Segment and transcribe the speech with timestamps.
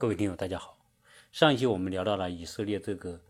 [0.00, 0.78] 各位听友，大家好。
[1.30, 3.20] 上一期我们聊到了以色列这个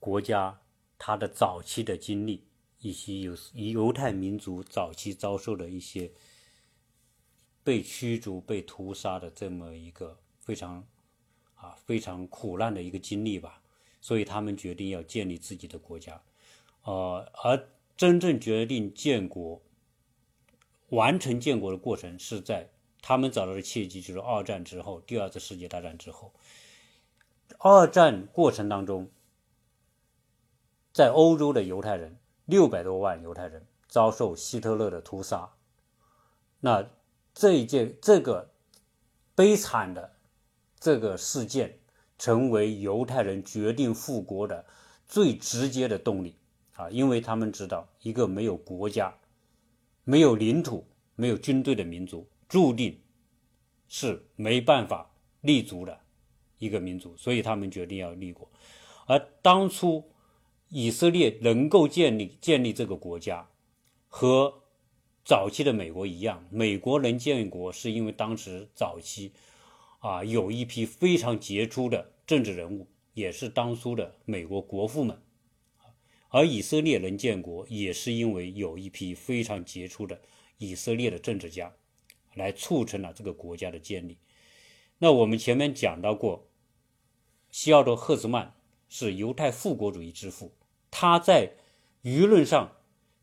[0.00, 0.60] 国家
[0.98, 2.42] 它的早期的经历，
[2.80, 6.10] 以及犹犹太民族早期遭受的一些
[7.62, 10.84] 被驱逐、被屠杀的这么一个非常
[11.54, 13.62] 啊非常苦难的一个经历吧。
[14.00, 16.20] 所以他们决定要建立自己的国家，
[16.82, 19.62] 呃，而真正决定建国、
[20.88, 22.68] 完成建国的过程是在。
[23.08, 26.32] 他们找到的契机就是二战之后，第二次世界大战之后，
[27.60, 29.08] 二战过程当中，
[30.92, 35.48] 在欧洲的犹太人六百多万犹太人遭受希特勒的屠杀，
[36.58, 36.84] 那
[37.32, 38.50] 这一件这个
[39.36, 40.16] 悲惨的
[40.80, 41.78] 这个事件，
[42.18, 44.66] 成为犹太人决定复国的
[45.06, 46.34] 最直接的动力
[46.74, 49.16] 啊，因为他们知道，一个没有国家、
[50.02, 52.26] 没有领土、没有军队的民族。
[52.48, 53.00] 注定
[53.88, 56.00] 是没办法立足的
[56.58, 58.50] 一个民族，所以他们决定要立国。
[59.06, 60.10] 而当初
[60.68, 63.48] 以色列能够建立建立这个国家，
[64.08, 64.62] 和
[65.24, 69.32] 早期的美国一样，美国能建国是因为当时早期
[70.00, 75.20] 啊有一批非常杰出的政治人物，也是当初的美国国父们。
[76.28, 80.20] 而以色列能建国，也是因为有一批非常杰出的
[80.58, 81.72] 以色列的政治家。
[82.36, 84.18] 来促成了这个国家的建立。
[84.98, 86.46] 那我们前面讲到过，
[87.50, 88.54] 西奥多·赫兹曼
[88.88, 90.54] 是犹太复国主义之父，
[90.90, 91.52] 他在
[92.02, 92.72] 舆论上，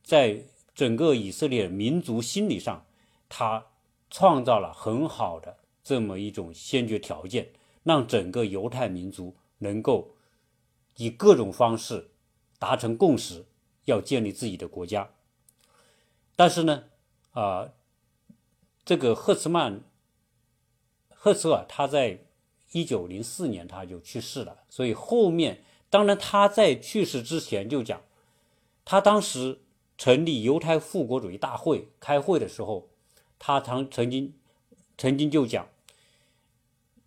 [0.03, 0.43] 在
[0.75, 2.85] 整个以色列民族心理上，
[3.29, 3.67] 他
[4.09, 7.49] 创造了很好的这么一种先决条件，
[7.83, 10.15] 让整个犹太民族能够
[10.97, 12.11] 以各种方式
[12.59, 13.45] 达成共识，
[13.85, 15.11] 要建立自己的国家。
[16.35, 16.83] 但是呢，
[17.31, 17.69] 啊。
[18.85, 19.81] 这个赫茨曼，
[21.09, 22.19] 赫茨尔他在
[22.73, 28.01] 一九零四年他就去世了，所以后面当然他在去世之前就讲，
[28.83, 29.61] 他当时
[29.97, 32.89] 成立犹太复国主义大会开会的时候，
[33.39, 34.33] 他曾曾经
[34.97, 35.69] 曾经就讲，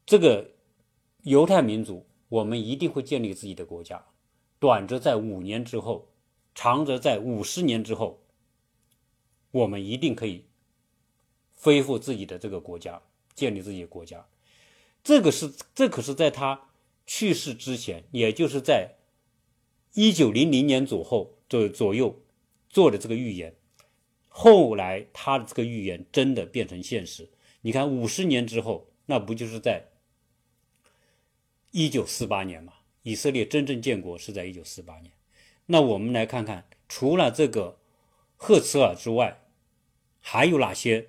[0.07, 0.53] 这个
[1.25, 4.03] 犹太民族我们一定会建立自己的国家，
[4.59, 6.09] 短则在五年之后，
[6.55, 8.23] 长则在五十年之后，
[9.51, 10.46] 我们一定可以。
[11.57, 13.03] 恢复自己的这个国家，
[13.35, 14.25] 建立自己的国家，
[15.03, 16.69] 这个是这可是在他
[17.07, 18.95] 去世之前，也就是在
[19.95, 22.23] 一九零零年左后左左右
[22.69, 23.55] 做的这个预言。
[24.29, 27.29] 后来他的这个预言真的变成现实。
[27.63, 29.83] 你看，五十年之后，那不就是在
[31.71, 32.75] 一九四八年嘛？
[33.03, 35.11] 以色列真正建国是在一九四八年。
[35.65, 37.79] 那我们来看看，除了这个
[38.37, 39.41] 赫茨尔之外，
[40.21, 41.09] 还有哪些？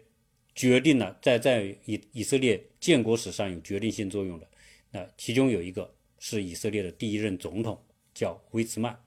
[0.57, 4.49] 决定了在在以以色列建国史上有决定性作用的，
[4.89, 7.79] 那其中有一个是以色列的第一任总统，
[8.11, 8.97] 叫威茨曼，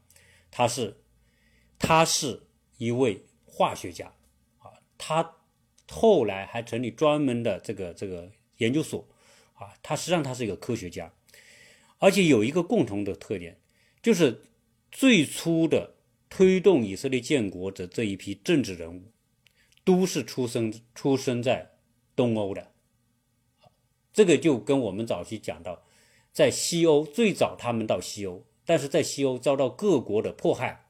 [0.48, 0.96] 他是
[1.76, 2.40] 他是
[2.78, 4.06] 一位化学家
[4.58, 5.38] 啊，他
[5.88, 9.04] 后来还成立专门的这个这个研究所
[9.54, 11.12] 啊，他实际上他是一个科学家，
[11.98, 13.58] 而且有一个共同的特点，
[14.00, 14.40] 就是
[14.92, 15.96] 最初的
[16.28, 19.02] 推动以色列建国的这一批政治人物。
[19.82, 21.78] 都是出生出生在
[22.14, 22.70] 东欧的，
[24.12, 25.82] 这个就跟我们早期讲到，
[26.32, 30.86] 在西欧最早他们到西欧，但是在西欧遭到各国的迫害，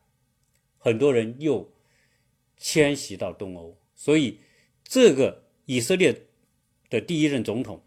[0.79, 1.73] 很多人又
[2.57, 4.41] 迁徙到东欧，所以
[4.83, 6.27] 这个以色列
[6.89, 7.83] 的第一任总统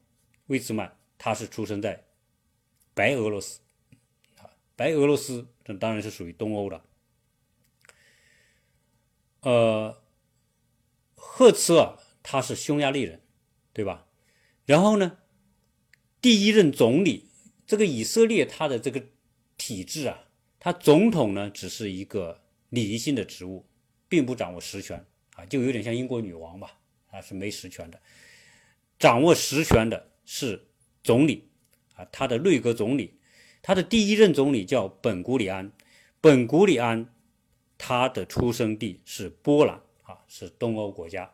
[0.47, 2.05] 魏茨曼，他是出生在
[2.93, 3.59] 白俄罗斯，
[4.77, 6.81] 白俄罗斯这当然是属于东欧的，
[9.41, 10.02] 呃。
[11.25, 13.21] 赫茨尔他是匈牙利人，
[13.71, 14.05] 对吧？
[14.65, 15.17] 然后呢，
[16.21, 17.29] 第一任总理，
[17.65, 19.03] 这个以色列他的这个
[19.57, 20.25] 体制啊，
[20.59, 23.65] 他总统呢只是一个礼仪性的职务，
[24.07, 25.03] 并不掌握实权
[25.35, 26.77] 啊，就有点像英国女王吧，
[27.09, 27.99] 啊是没实权的，
[28.99, 30.67] 掌握实权的是
[31.03, 31.49] 总理
[31.95, 33.17] 啊，他的内阁总理，
[33.63, 35.71] 他的第一任总理叫本古里安，
[36.21, 37.11] 本古里安
[37.77, 39.81] 他的出生地是波兰。
[40.03, 41.33] 啊是东欧国家。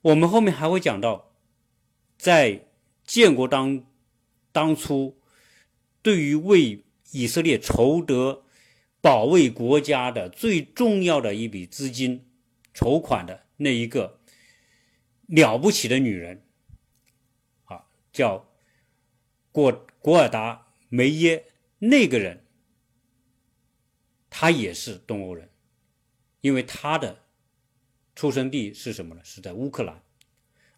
[0.00, 1.32] 我们后面还会讲到，
[2.16, 2.66] 在
[3.04, 3.84] 建国当
[4.52, 5.18] 当初，
[6.02, 8.44] 对于为以色列筹得
[9.00, 12.26] 保卫国家的最重要的一笔资金
[12.72, 14.20] 筹款的那一个
[15.26, 16.42] 了不起的女人，
[17.64, 18.46] 啊，叫
[19.52, 21.46] 果果尔达梅耶
[21.78, 22.44] 那个人，
[24.28, 25.48] 她也是东欧人，
[26.44, 27.24] 因为他的。
[28.16, 29.20] 出生地是什么呢？
[29.24, 30.00] 是在乌克兰，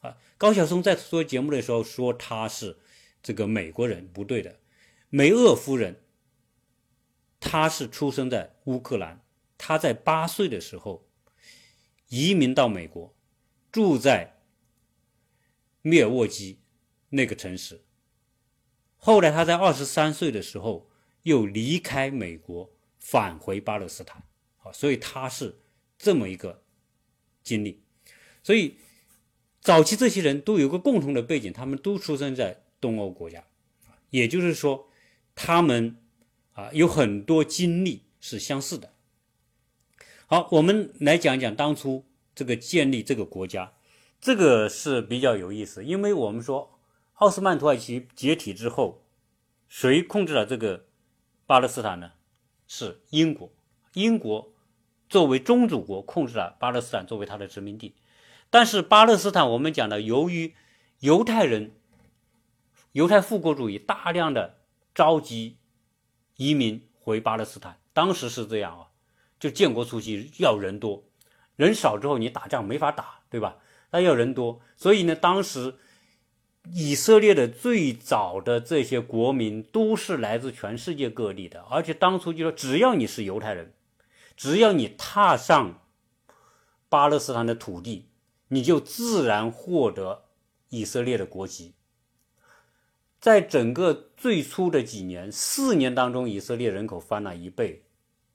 [0.01, 2.79] 啊，高晓松在做节目的时候说他是
[3.23, 4.59] 这个美国人，不对的。
[5.11, 6.01] 梅厄夫人，
[7.39, 9.23] 她是出生在乌克兰，
[9.59, 11.07] 她在八岁的时候
[12.09, 13.15] 移民到美国，
[13.71, 14.41] 住在
[15.83, 16.63] 密尔沃基
[17.11, 17.85] 那个城市。
[18.97, 20.91] 后来她在二十三岁的时候
[21.25, 24.23] 又离开美国，返回巴勒斯坦。
[24.73, 25.59] 所以他是
[25.99, 26.63] 这么一个
[27.43, 27.83] 经历。
[28.43, 28.79] 所以
[29.61, 33.45] 早期这些人都有个共同的背景，他们都出生在东欧国家，
[34.11, 34.91] 也就是说。
[35.39, 35.99] 他们
[36.55, 38.95] 啊有很多经历是相似的。
[40.27, 43.75] 好，我们来讲讲当初这个建立这个国家，
[44.19, 46.81] 这个是比较有意思，因为我们说
[47.17, 49.05] 奥斯曼土耳其解体之后，
[49.69, 50.87] 谁控制了这个
[51.45, 52.13] 巴勒斯坦呢？
[52.67, 53.53] 是英国。
[53.93, 54.55] 英国
[55.09, 57.95] 作为宗主国控制了巴勒斯坦作为他的殖民地，
[58.51, 60.55] 但是巴勒斯坦我们讲的，由于
[61.01, 61.73] 犹太人、
[62.93, 64.57] 犹太复国主义大量的。
[64.97, 65.59] 召集
[66.37, 68.87] 移民回巴勒斯坦，当时是这样啊，
[69.39, 71.05] 就建国初期要人多，
[71.55, 73.59] 人少之后你打仗没法打，对吧？
[73.91, 75.75] 那要人多，所以呢，当时
[76.73, 83.75] 以色列的最早的这些国民都是来自全世界各地的，而且当初就说，只要你是犹太人，
[84.37, 85.83] 只要你踏上
[86.89, 88.11] 巴勒斯坦的土地，
[88.49, 90.27] 你就自然获得
[90.69, 91.75] 以色列的国籍。
[93.19, 97.85] 在整个最初的几年，四年当中，以色列人口翻了一倍，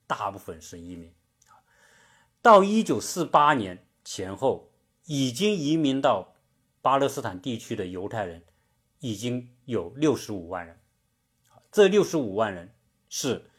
[0.08, 1.14] 大部分是移民。
[2.42, 4.72] 到一九四八年前后，
[5.06, 6.34] 已经移民到
[6.82, 8.44] 巴勒斯坦地区的犹太人
[9.00, 10.80] 已经有六十五万人。
[11.72, 12.74] 这六十五万人
[13.08, 13.51] 是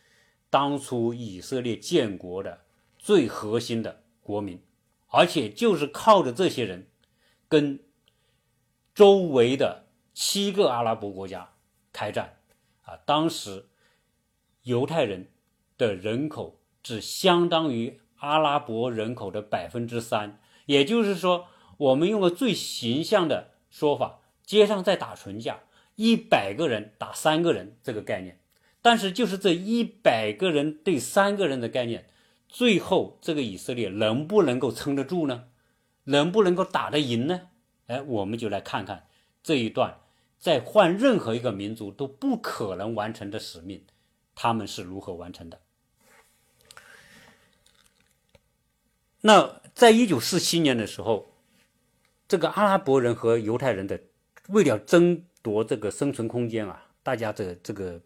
[0.53, 2.61] 当初以色列建国的
[2.99, 4.63] 最核心的国民，
[5.09, 6.87] 而且就是靠着这些人，
[7.49, 7.81] 跟
[8.95, 9.87] 周围的。
[10.15, 11.55] 七个阿拉伯国家
[11.91, 12.37] 开战，
[12.83, 13.65] 啊，当时
[14.65, 15.31] 犹太人
[15.79, 21.47] 的人口只相当于阿拉伯人口的百分之三，也就是说，
[21.79, 25.61] 我们用个最形象的说法，街上在打群架，
[25.97, 28.39] 一百个人打三个人这个概念，
[28.83, 32.11] 但是就是这一百个人对三个人的概念，
[32.49, 35.45] 最后这个以色列能不能够撑得住呢？
[36.05, 37.49] 能不能够打得赢呢？
[37.87, 39.07] 哎，我们就来看看
[39.43, 40.01] 这一段。
[40.39, 43.85] 在换任何一个民族都不可能完成的使命，
[44.35, 45.61] 他们是如何完成的？
[49.21, 51.37] 那在一九四七年的时候，
[52.27, 54.01] 这个阿拉伯人和犹太人的
[54.49, 58.01] 为了争夺这个生存空间啊，大家这这个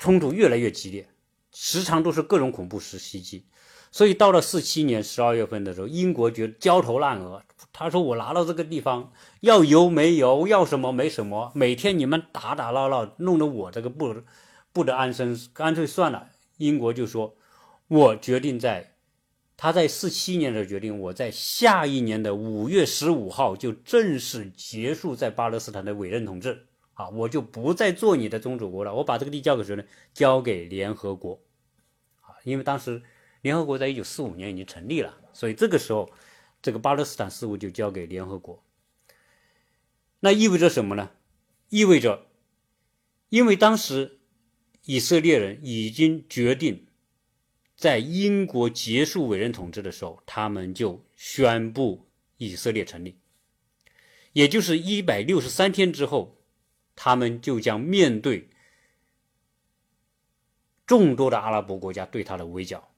[0.00, 1.06] 冲突越来越激烈，
[1.52, 3.44] 时常都是各种恐怖袭袭击。
[3.92, 7.42] 所以到了四七年十二月份的时候，英国觉得焦头烂额。
[7.70, 14.22] 他说：“我拿到这个地方，要油没油，要什么没什么，每天你们打打闹闹，弄得我这个不
[14.72, 17.36] 不得安生，干脆算了。”英国就说
[17.88, 18.94] ：“我决定在
[19.56, 26.66] 他在四七年的决定，我在下一年的五月十五号就正式结束在巴勒斯坦的委任统治
[27.00, 27.08] 啊！
[27.10, 29.84] 我就不再做你的宗主国了，我把这个地交给谁呢？
[30.12, 31.40] 交给联合国
[32.20, 32.36] 啊！
[32.44, 33.02] 因为当时。”
[33.42, 36.10] 联合国在一九四五年已经成立了，所以这个时候，
[36.60, 38.62] 这个巴勒斯坦事务就交给联合国。
[40.18, 41.10] 那意味着什么呢？
[41.70, 42.26] 意味着，
[43.30, 44.20] 因为当时
[44.84, 46.86] 以色列人已经决定，
[47.74, 53.16] 在英国结束委任统治的时候，他们就宣布以色列成立，
[54.34, 56.39] 也就是一百六十三天之后，
[57.02, 58.50] 他们就将面对
[60.86, 62.90] 众多的阿拉伯国家对他的围剿。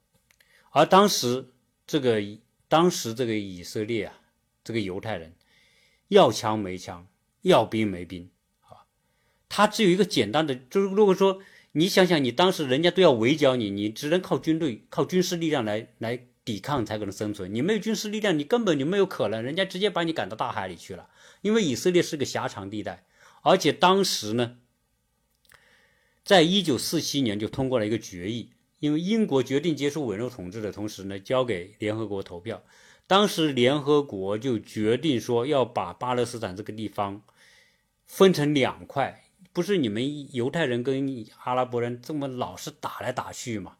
[0.71, 1.53] 而当时
[1.87, 2.21] 这个
[2.67, 4.19] 当时这个以色列啊，
[4.61, 5.33] 这个犹太人
[6.09, 7.07] 要枪没枪，
[7.43, 8.29] 要兵没兵
[8.63, 8.83] 啊，
[9.47, 11.41] 他只有一个简单的，就是如果说
[11.71, 17.55] 你想想，你当时人家都要围剿你，你只能靠军队、靠军事力量来来抵抗才可能生存。
[17.55, 21.07] 你没有军事力量，你根本就没有可能，人家直接把你赶到大海里去了。
[21.41, 23.05] 因为以色列是个狭长地带，
[23.43, 24.57] 而且当时呢，
[26.25, 28.49] 在一九四七年就通过了一个决议。
[28.79, 32.61] 因为英国决定结束委任统治的同时呢，交给联合国投票。
[33.07, 37.21] 当时联合国就决定说要把巴勒斯坦这个地方
[38.05, 39.23] 分成两块，
[39.53, 43.77] 不是你们犹太人跟阿拉伯人这么老是打来打去嘛，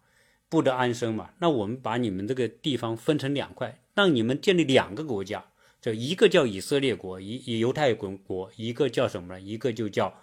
[0.47, 1.31] 不得安生嘛。
[1.39, 5.43] 那我们把你们这个地方分成两块，让你们建立两个国家，
[5.83, 9.41] 就一个叫以色列国，以犹太国国，一个叫什么呢？
[9.41, 10.17] 一个就叫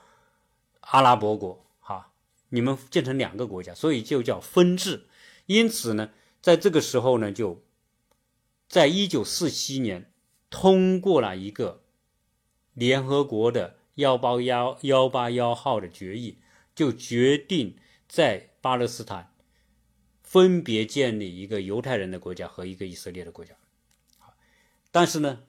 [0.81, 1.67] 阿拉伯国。
[1.81, 2.11] 哈
[2.49, 5.05] 你们建成两个国家，所以就叫分治。
[5.45, 7.63] 因此呢，在这个时候呢，就
[8.71, 10.11] 在一九四七年
[10.49, 11.83] 通过了一个
[12.73, 16.39] 联合国的幺八幺幺八幺号的决议，
[16.75, 17.77] 就决定
[18.09, 19.35] 在巴勒斯坦
[20.23, 23.55] 分别建立一个犹太人的国家和一个以色列的国家。
[24.91, 25.43] 但是呢，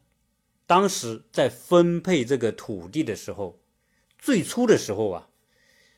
[0.72, 3.60] 当时在分配这个土地的时候，
[4.18, 5.28] 最初的时候啊，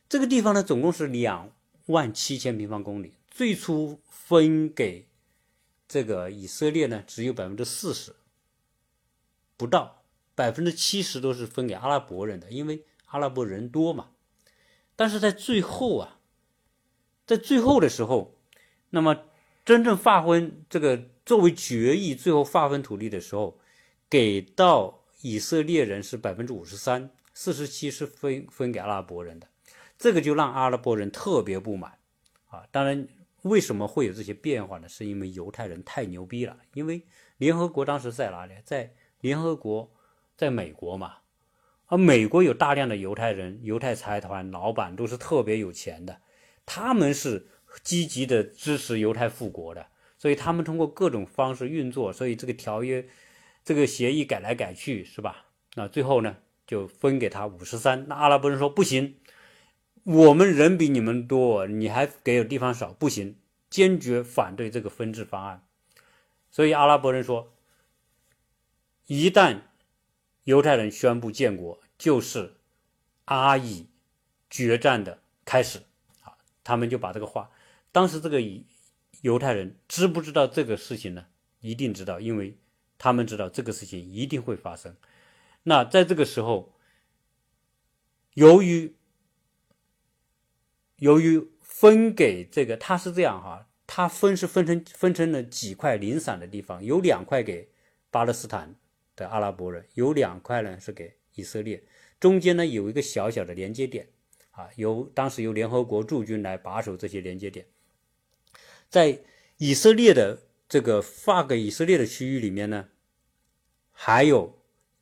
[0.09, 1.51] 这个地方呢总共是两
[1.85, 5.05] 万七千平方公里，最初分给
[5.87, 8.15] 这个以色列呢只有百分之四十
[9.55, 10.01] 不到，
[10.33, 14.09] 百分之七十都是分给阿拉伯人的，因为阿拉伯人多嘛。
[14.95, 16.17] 但是在最后啊，
[17.27, 18.35] 在最后的时候，
[18.89, 19.21] 那么
[19.63, 21.03] 真正划分这个。
[21.25, 23.57] 作为决议，最后划分土地的时候，
[24.13, 29.47] 给到以色列人是百分之五十三，四十七是分分给阿拉伯人的，
[29.97, 31.97] 这个就让阿拉伯人特别不满
[32.47, 32.63] 啊！
[32.69, 33.07] 当然，
[33.41, 34.87] 为什么会有这些变化呢？
[34.87, 38.53] 是因为犹太人太牛逼了，因为联合国当时在哪里？
[38.63, 39.91] 在联合国，
[40.37, 41.15] 在美国嘛，
[41.87, 46.21] 而美国有大量的犹太人，犹太财团老板都是特别有钱的，
[46.67, 47.47] 他们是
[47.81, 49.87] 积极的支持犹太复国的。
[50.19, 53.05] 所以他们通过各种方式运作，所以这个条约、
[53.63, 55.45] 这个协议改来改去，是吧？
[55.75, 58.07] 那最后呢，就分给他五十三。
[58.07, 59.17] 那阿拉伯人说不行，
[60.03, 63.35] 我们人比你们多，你还给的地方少，不行，
[63.69, 65.65] 坚决反对这个分治方案。
[66.51, 67.53] 所以阿拉伯人说，
[69.07, 69.61] 一旦
[70.43, 72.55] 犹太人宣布建国，就是
[73.25, 73.87] 阿以
[74.49, 75.79] 决战的开始。
[76.21, 77.51] 啊，他们就把这个话，
[77.91, 78.39] 当时这个。
[79.21, 81.27] 犹太人知不知道这个事情呢？
[81.61, 82.57] 一定知道，因为
[83.03, 84.95] 他们知道这个事情一定会发生。
[85.63, 86.73] 那在这个时候，
[88.35, 88.95] 由于
[90.95, 97.67] 由于分给这个，他是这样哈，他分是分成分成了几块零散的地方，有两块给
[98.09, 98.73] 巴勒斯坦
[99.17, 101.83] 的阿拉伯人，有两块呢是给以色列，
[102.21, 104.07] 中间呢有一个小小的连接点
[104.51, 107.65] 啊，由当时由联合国驻军来把守这些连接点。
[108.89, 109.19] 在
[109.57, 112.87] 以色列的这个划给以色列的区域里面呢，
[113.93, 114.59] 还有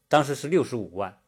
[0.08, 1.20] 当时是六十五万，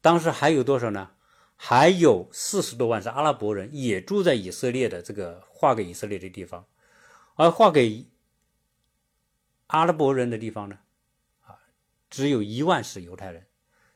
[0.00, 1.12] 当时还有多少呢？
[1.56, 6.66] 还有四十多万是阿拉伯人，也住在以色列的这个划给以色列的地方，
[7.36, 8.06] 而划给
[9.68, 10.80] 阿拉伯人的地方呢，
[11.46, 11.60] 啊，
[12.10, 13.46] 只有一万是犹太人，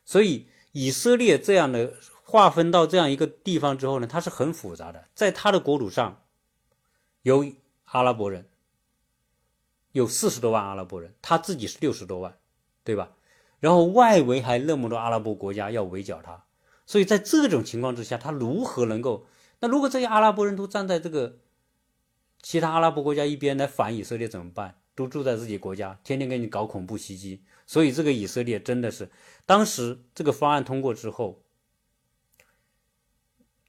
[0.05, 1.93] 所以以色列这样的
[2.23, 6.23] 划分到这样一个地方之后呢，它是很复杂的，在它的国土上
[7.23, 7.45] 有。
[7.91, 8.49] 阿拉伯人
[9.93, 12.37] 有四十多万阿拉伯人，他自己是六十多万，
[12.87, 13.11] 对吧？
[13.59, 16.45] 然后外围还那么多阿拉伯国家要围剿他，
[16.85, 19.27] 所以在这种情况之下，他如何能够？
[19.59, 21.39] 那如果这些阿拉伯人都站在这个
[22.41, 24.79] 其他阿拉伯国家一边来反以色列怎么办？
[24.95, 29.11] 都住在自己国家，天天给你搞恐怖袭击，所以这个以色列真的是
[29.45, 31.43] 当时这个方案通过之后，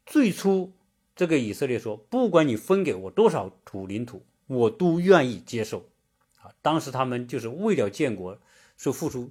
[0.07, 0.73] 最初。
[1.17, 5.89] 这个以色列说：“不管你分给我多少土领土，我都愿意接受。”
[6.41, 8.39] 啊，当时他们就是为了建国，
[8.79, 9.31] 是付出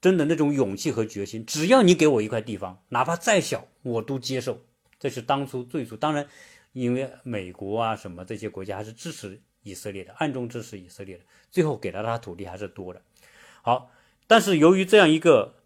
[0.00, 1.44] 真的那种勇气和决心。
[1.44, 4.62] 只要你给我一块地方，哪怕再小，我都接受。
[4.98, 6.26] 这是当初最初，当然，
[6.72, 13.02] 因为美国啊什么这些国家还是支持以色列的，暗中支持以色列的，最后给了他土地还是多的。
[13.60, 13.90] 好，
[14.26, 15.56] 但是由于这样一个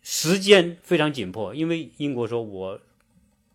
[0.00, 2.80] 时间非常紧迫，因为英国说我。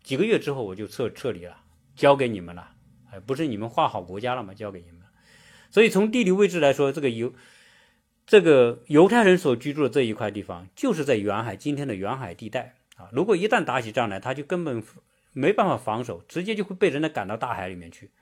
[0.02, 1.58] 几个月之后我就撤撤离了，
[1.94, 2.72] 交给你们了。
[3.12, 4.54] 哎，不是你们划好国家了吗？
[4.54, 5.02] 交给你们。
[5.70, 7.34] 所以从地理位置来说，这个犹
[8.30, 13.08] 这个犹太人所居住的这一块地方，就是在远海今天的远海地带啊。
[13.10, 14.80] 如果一旦打起仗来，他就根本
[15.32, 18.12] 没办法防守，直接就会被人家赶到大海里面去。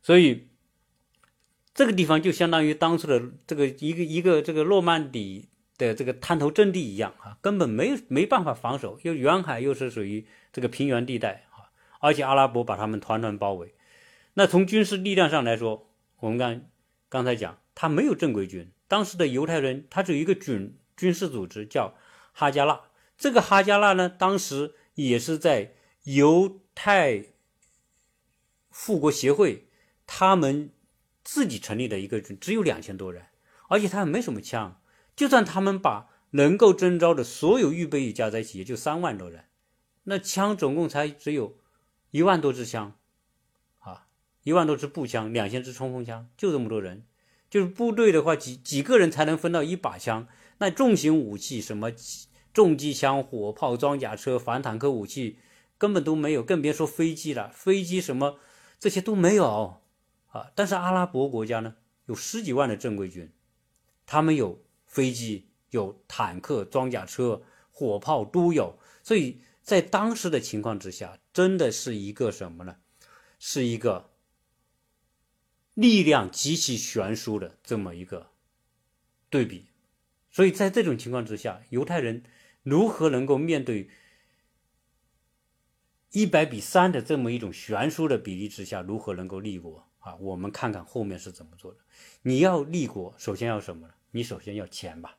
[0.00, 0.46] 所以
[1.74, 5.48] 这个地方就相当于当初的这个一个一个这个诺曼底。
[5.78, 11.68] 的这个滩头阵地一样啊，根本没没办法防守，又远海又是属于这个平原地带啊，
[12.00, 13.74] 而且阿拉伯把他们团团包围。
[14.32, 15.90] 那从军事力量上来说，
[16.20, 16.62] 我们刚
[17.10, 21.94] 刚才讲，他没有正规军，当时的犹太人他只有一个军军事组织叫
[22.32, 22.80] 哈加纳，
[23.18, 25.74] 这个哈加纳呢，当时也是在
[26.04, 27.26] 犹太
[28.70, 29.68] 复国协会
[30.06, 30.70] 他们
[31.24, 33.26] 自己成立的一个军，只有两千多人，
[33.68, 34.80] 而且他没什么枪。
[35.16, 39.46] 就算他们把能够征召的所有预备役加在一起，也就三万多人，
[40.04, 41.56] 那枪总共才只有
[42.10, 42.94] 一万多支枪，
[43.78, 44.06] 啊，
[44.42, 47.06] 一万多支步枪，两千支冲锋枪，就这么多人。
[47.48, 50.26] 就是部队的话，几几个人才能分到一把枪？
[50.58, 51.90] 那重型武器，什么
[52.52, 55.38] 重机枪、火炮、装甲车、反坦克武器，
[55.78, 57.50] 根本都没有，更别说飞机了。
[57.54, 58.38] 飞机什么
[58.78, 59.80] 这些都没有
[60.28, 60.50] 啊。
[60.54, 61.74] 但是阿拉伯国家呢，
[62.06, 63.32] 有十几万的正规军，
[64.04, 64.62] 他们有。
[64.86, 72.76] 飞机有坦克、装甲车、火炮都有，所以在当时的情况之下，真的是一个什么呢？
[73.38, 74.08] 是一个
[75.76, 78.30] 力量极其悬殊的这么一个
[79.28, 79.66] 对比。
[80.30, 82.24] 所以在这种情况之下，犹太人
[82.62, 83.90] 如何能够面对
[86.10, 90.16] 一百比三的这么一种悬殊的比例之下，如何能够立国啊？
[90.16, 91.80] 我们看看后面是怎么做的。
[92.22, 93.94] 你要立国，首先要什么呢？
[94.12, 95.18] 你首先要钱吧，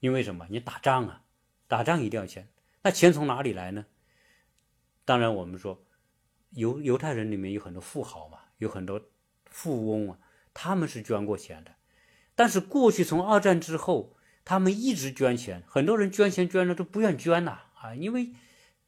[0.00, 0.46] 因为什么？
[0.50, 1.22] 你打仗啊，
[1.68, 2.48] 打仗一定要钱。
[2.82, 3.86] 那钱从哪里来呢？
[5.04, 5.84] 当然，我们说
[6.50, 9.00] 犹犹太人里面有很多富豪嘛，有很多
[9.56, 10.18] 富翁啊，
[10.52, 11.70] 他们是捐过钱的。
[12.34, 14.12] 但是过去从二战之后。
[14.48, 17.96] 他们一直捐钱，很多人捐钱捐了都不愿捐呐啊！
[17.96, 18.30] 因为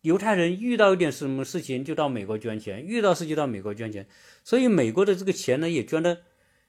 [0.03, 4.07] 犹太人遇到一点什么事情就到美国捐钱，遇到事就到美国捐钱，
[4.45, 6.23] 所以美国的这个钱呢也捐的，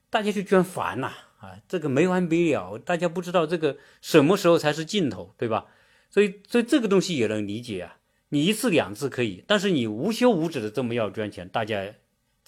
[0.10, 1.62] 大家就捐烦呐啊！
[1.68, 5.68] 这个没完没了，大家不知道这个什么时候才是尽头，对吧？
[6.10, 8.00] 所以，所以这个东西也能理解啊。
[8.30, 11.94] 你一次两次可以，但是你无休无止的这么要捐钱，大家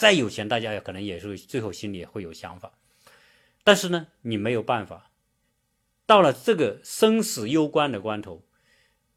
[0.02, 2.74] 再有钱，大家也可能也是最后心里也会有想法，
[3.64, 5.12] 但是呢，你没有办法。
[6.08, 8.44] 到了这个生死攸关的关头，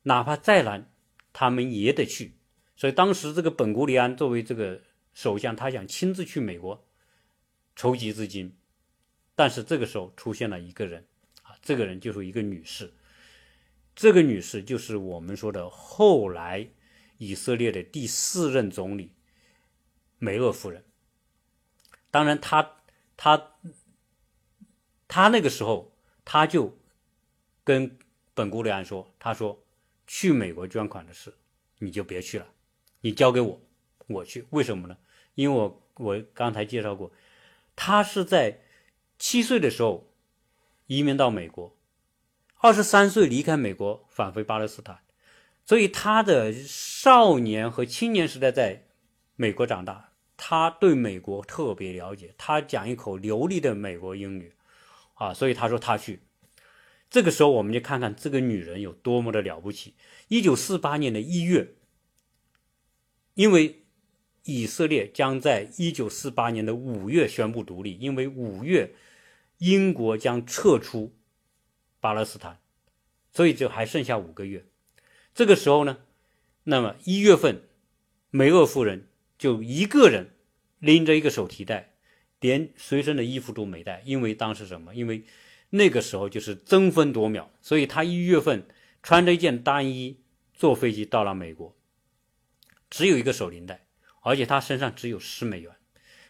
[0.03, 0.93] 哪怕再难，
[1.33, 2.35] 他们也得去。
[2.77, 4.83] 所以当时这个本古里安作为这个
[5.15, 6.87] 首相，他想亲自去美国
[7.75, 8.55] 筹集资金，
[9.35, 11.07] 但是这个时候出现了一个人
[11.45, 12.93] 啊，这个人就是一个女士，
[13.97, 16.69] 这个女士就是我们说的后来
[17.17, 19.14] 以色列的第四任总理
[20.19, 20.85] 梅厄夫人。
[22.11, 22.77] 当然，她
[23.17, 23.53] 她
[25.09, 25.93] 他那个时候，
[26.25, 26.79] 他就。
[27.67, 27.97] 跟
[28.35, 29.65] 本古里安说：“他说
[30.07, 31.35] 去美国捐款的事，
[31.79, 32.47] 你就别去了，
[33.01, 33.59] 你交给我，
[34.07, 34.47] 我去。
[34.51, 34.99] 为什么呢？
[35.35, 37.11] 因为我我刚才介绍过，
[37.75, 38.61] 他是在
[39.19, 40.13] 七岁的时候
[40.87, 41.75] 移民到美国，
[42.59, 45.03] 二十三岁离开美国返回巴勒斯坦，
[45.65, 48.84] 所以他的少年和青年时代在
[49.37, 54.53] 美国长大，他对美国特别了解，他讲一口流利的美国英语，
[55.15, 56.21] 啊，所以他说他去。”
[57.11, 59.95] 这个时候，我们就看看这个女人有多么的了不起。
[60.27, 61.75] 一九四八年的一月，
[63.35, 63.85] 因为
[64.43, 68.95] 以色列将在一九四八年的五月宣布独立，因为五月
[69.59, 71.15] 英国将撤出
[72.01, 72.59] 巴勒斯坦，
[73.33, 74.65] 所以就还剩下五个月。
[75.33, 75.99] 这个时候呢，
[76.65, 77.63] 那么一月份，
[78.31, 79.07] 梅厄夫人
[79.39, 80.31] 就一个人
[80.79, 81.95] 拎着一个手提袋，
[82.41, 84.95] 连随身的衣服都没带，因为当时什么？
[84.95, 85.25] 因为。
[85.71, 88.65] 那个时候就是争分夺秒，所以他一月份
[89.03, 90.21] 穿着一件单衣
[90.53, 91.77] 坐飞机到了美国，
[92.89, 93.85] 只有一个手拎袋，
[94.21, 95.73] 而且他身上只有十美元。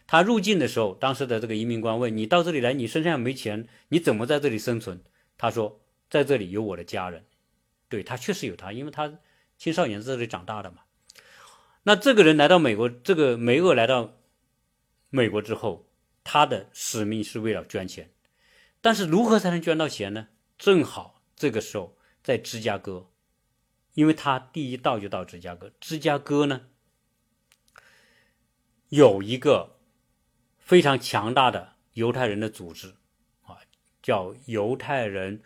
[0.07, 5.03] 他入境的时候，当时的这个移民官问你到这里来，你身上没钱，你怎么在这里生存？
[5.37, 7.27] 他说在这里有我的家人。
[7.91, 9.19] 对他确实有他，因为他
[9.59, 10.84] 青少年在这里长大的嘛。
[11.85, 14.15] 那这个人来到美国，这个梅厄来到
[15.11, 15.89] 美国之后，
[16.23, 18.11] 他的使命是为了捐钱。
[18.81, 20.29] 但是如何才能捐到钱呢？
[20.59, 23.11] 正好这个时候在芝加哥，
[23.95, 25.73] 因为他第一到就到芝加哥。
[25.81, 26.63] 芝加哥呢
[28.89, 29.79] 有一个
[30.59, 32.95] 非常强大的犹太人的组织
[33.43, 33.59] 啊，
[34.03, 35.43] 叫犹太人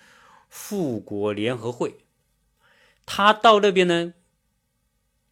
[0.49, 2.05] 复国联合会。
[3.07, 4.15] 他到那边呢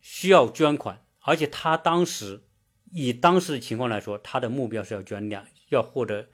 [0.08, 2.44] 需要捐款，而且他当时
[2.92, 6.28] 以当时的情况来说，他的目标是要捐两，要获得。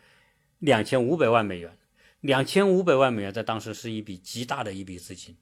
[0.58, 1.78] 两千五百万美元，
[2.20, 5.38] 两千五百万美元在当时是一笔极大的一笔资金，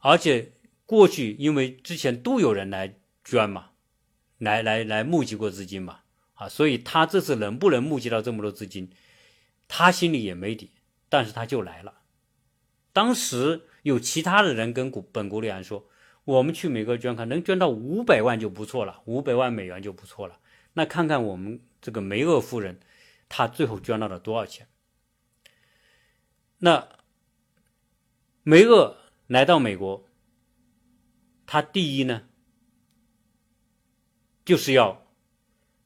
[0.00, 0.52] 而且
[0.84, 3.70] 过去因为之前都有人来捐嘛，
[4.38, 6.00] 来来来募集过资金嘛，
[6.34, 8.90] 啊，所以他这次能不能募集到这么多资金，
[9.68, 10.72] 他心里也没底，
[11.08, 12.00] 但是他就来了。
[12.92, 15.88] 当时有其他的人跟古本古里安说，
[16.28, 20.38] 我们去美国捐款能捐到五百万就不错了，五百万美元就不错了。
[20.74, 22.78] 那看看我们这个梅厄夫人。
[23.30, 24.66] 她最后捐到了多少钱？
[26.58, 26.88] 那
[28.42, 30.08] 梅厄来到美国，
[31.44, 32.26] 他第一呢，
[34.46, 35.06] 就是要，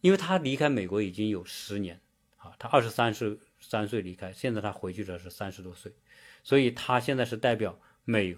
[0.03, 2.01] 因为他离开美国已经有十年
[2.37, 5.93] 啊，他二十三岁三岁离开，现在他回去的是三十多岁，
[6.45, 8.37] 所以他现在是代表美，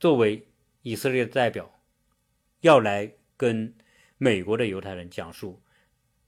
[0.00, 0.47] 作为
[0.88, 1.80] 以色列代表，
[2.60, 3.74] 要来跟
[4.16, 5.62] 美国的犹太人讲述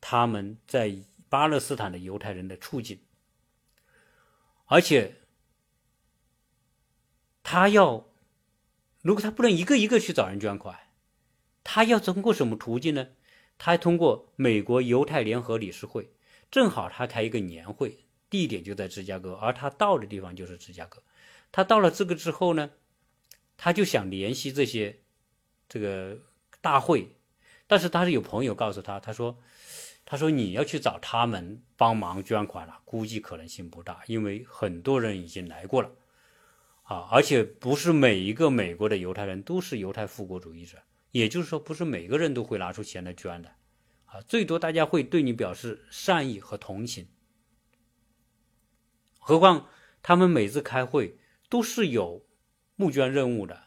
[0.00, 1.04] 他们在。
[1.30, 2.98] 巴勒斯坦的犹太人的处境，
[4.66, 5.14] 而且
[7.44, 8.08] 他要，
[9.00, 10.76] 如果他不能一个一个去找人捐款，
[11.62, 13.10] 他要通过什么途径呢？
[13.58, 16.10] 他通过美国犹太联合理事会，
[16.50, 21.00] 正好他开一个年会，地点就在芝加哥，而他到的地方就是芝加哥。
[21.52, 22.72] 他到了这个之后呢，
[23.62, 25.00] 他就想联系这些
[25.68, 26.18] 这个
[26.62, 27.14] 大会，
[27.66, 29.38] 但是他是有朋友告诉他，他说，
[30.06, 35.90] 他说你要去找他们帮忙捐款了，估计可能性不大，因为很多人已经来过了，
[36.84, 40.78] 啊，而且不是每一个美国的犹太人都是犹太复国主义者，
[41.10, 43.50] 也就是说，不是每个人都会拿出钱来捐的，
[44.06, 47.06] 啊，最多大家会对你表示善意和同情，
[49.18, 49.66] 何况
[50.02, 51.18] 他们每次开会
[51.50, 52.24] 都是有。
[52.80, 53.64] 募捐任务的，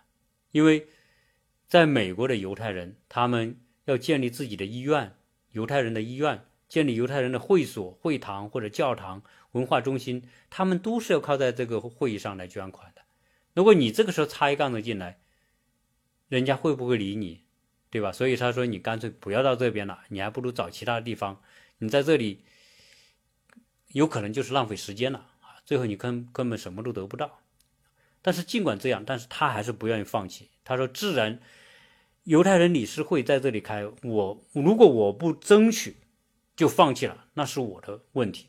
[0.50, 0.88] 因为
[1.68, 5.16] 在美国的犹太人，他们要建立自己的医院，
[5.52, 9.22] 犹太人的医院，建立犹太人的会所、会堂或者教堂、
[9.52, 13.04] 文化中心，他们都是要靠在这个会议上来捐款的。
[13.54, 15.20] 如果你这个时候插一杠子进来，
[16.28, 17.44] 人家会不会理你，
[17.92, 18.12] 对吧？
[18.12, 21.40] 所以他说你干脆不要到这边了，你还不如找其他地方。
[21.78, 22.44] 你在这里
[23.90, 27.43] 有可能就是浪费时间了啊，最后你根根本什么都得不到。
[28.24, 30.50] 但是尽管这样，但是他还是不愿意放弃。
[30.64, 31.42] 他说：“自然，
[32.24, 35.98] 犹太人理事会在这里开，我如果我不争取，
[36.56, 38.48] 就放弃了，那是我的问题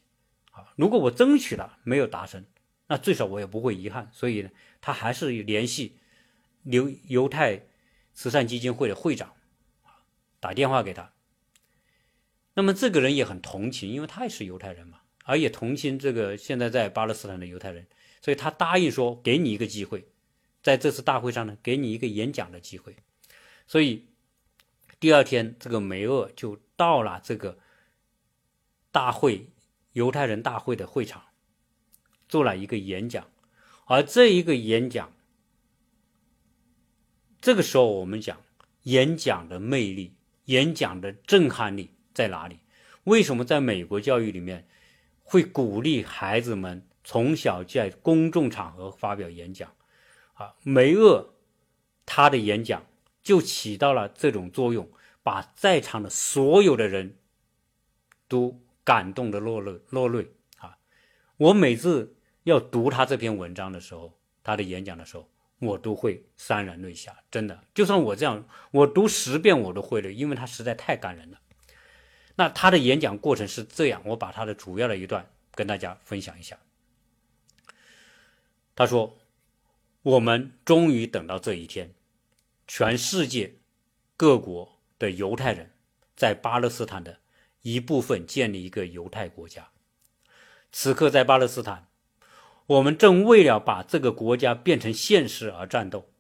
[0.53, 0.73] 啊。
[0.77, 2.45] 如果我争取了没有达成，
[2.87, 4.09] 那最少我也不会遗憾。
[4.13, 5.99] 所以呢，他还是联系
[6.63, 7.67] 犹犹太
[8.13, 9.35] 慈善基金会的会长
[10.39, 11.11] 打电话给他。
[12.55, 17.85] 那么这个人也很同情，因为他也是犹太人嘛，而也同情这个现在在巴勒斯坦的犹太人。”
[18.25, 20.09] 所以他答应说，给你一个机会，
[20.63, 22.97] 在这次大会上呢，给你一个演讲的机会。
[23.67, 24.07] 所以
[24.99, 27.59] 第二天，这个梅厄就到了这个
[28.91, 29.51] 大会
[29.93, 31.23] 犹太人大会的会场，
[32.27, 33.29] 做了一个演讲。
[33.85, 35.13] 而这一个演讲，
[37.43, 38.41] 这个时候我们讲
[38.85, 40.15] 演讲的魅力、
[40.47, 42.61] 演讲的震撼力在哪里？
[43.05, 44.67] 为什么在美国教育里面
[45.23, 46.89] 会鼓励孩子们？
[47.05, 49.71] 从小在公众场合发表演讲，
[50.33, 51.35] 啊，梅厄
[52.07, 52.85] 他的演讲
[53.23, 54.91] 就起到了这种作用，
[55.23, 57.19] 把在场的所有的人
[58.27, 60.79] 都感动的落泪落泪啊！
[61.37, 71.39] 我每次要读他这篇文章的时候，他的演讲的时候，我都会潸然泪下，真的，就算我这样，我读十遍我都会泪，因为他实在太感人了。
[72.37, 76.59] 那他的演讲过程是这样，我把他的主要的一段跟大家分享一下。
[78.77, 79.17] 他说
[80.03, 81.95] ：“我们终于等到这一天，
[82.67, 83.55] 全世界
[84.17, 85.71] 各国的犹太人
[86.17, 87.21] 在巴勒斯坦的
[87.63, 89.71] 一部分建立一个犹太国家。
[90.73, 91.87] 此刻在巴勒斯坦，
[92.67, 96.11] 我们正为了把这个国家变成现实而战斗。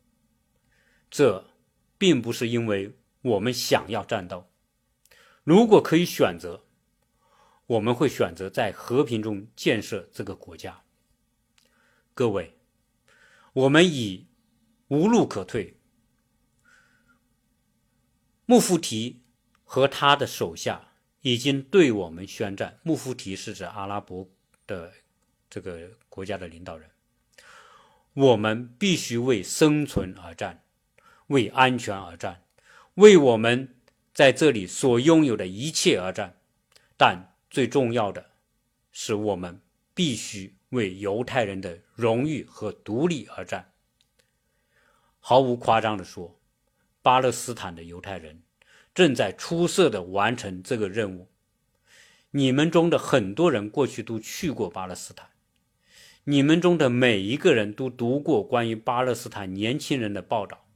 [1.10, 1.50] 这
[1.98, 4.48] 并不是因为我们想要战斗。
[5.42, 6.64] 如果可以选择，
[7.66, 10.82] 我们会选择在和平中建设这个国家。”
[12.16, 12.57] 各位，
[13.53, 14.29] 我们已
[14.87, 15.77] 无路可退。
[18.46, 19.24] 穆夫提
[19.64, 22.79] 和他的手下已经对我们宣战。
[22.85, 24.31] 穆夫提是指阿拉伯
[24.64, 24.92] 的
[25.50, 26.88] 这个国家的领导人。
[28.12, 30.62] 我们必须为生存而战，
[31.27, 32.44] 为安全而战，
[32.94, 33.74] 为我们
[34.12, 36.37] 在这里所拥有的一切而战。
[36.96, 38.31] 但最重要的
[38.92, 39.61] 是，我们
[39.92, 40.55] 必须。
[40.70, 43.72] 为犹太人的荣誉和独立而战。
[45.20, 46.38] 毫无夸张地说，
[47.00, 48.42] 巴勒斯坦的犹太人
[48.94, 51.28] 正在出色的完成这个任务。
[52.30, 55.30] 你们中的很多人过去都去过巴勒斯坦，
[56.24, 60.66] 你们中的每一个人都读过关于巴勒斯坦年轻人的报道，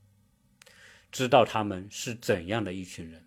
[1.11, 3.27] 知道他们是怎样的一群人。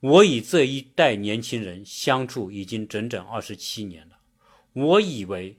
[0.00, 4.18] 我与这一代年轻人相处已经整整二十七年了。
[4.72, 5.58] 我以为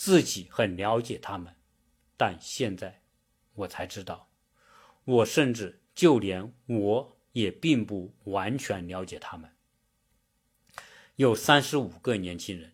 [0.00, 1.54] 自己很了解他们，
[2.16, 3.02] 但现在
[3.52, 4.30] 我才知道，
[5.04, 9.50] 我甚至就连我也并不完全了解他们。
[11.16, 12.72] 有三十五个年轻人，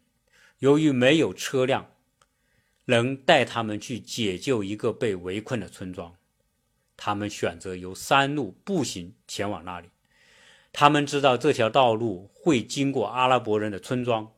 [0.60, 1.90] 由于没有车辆
[2.84, 6.14] 能带他们去解救一个被围困的村庄，
[6.96, 9.88] 他们选择由山路步行前往那里。
[10.72, 14.35] 他们知道这条道路会经过阿拉伯人的村庄。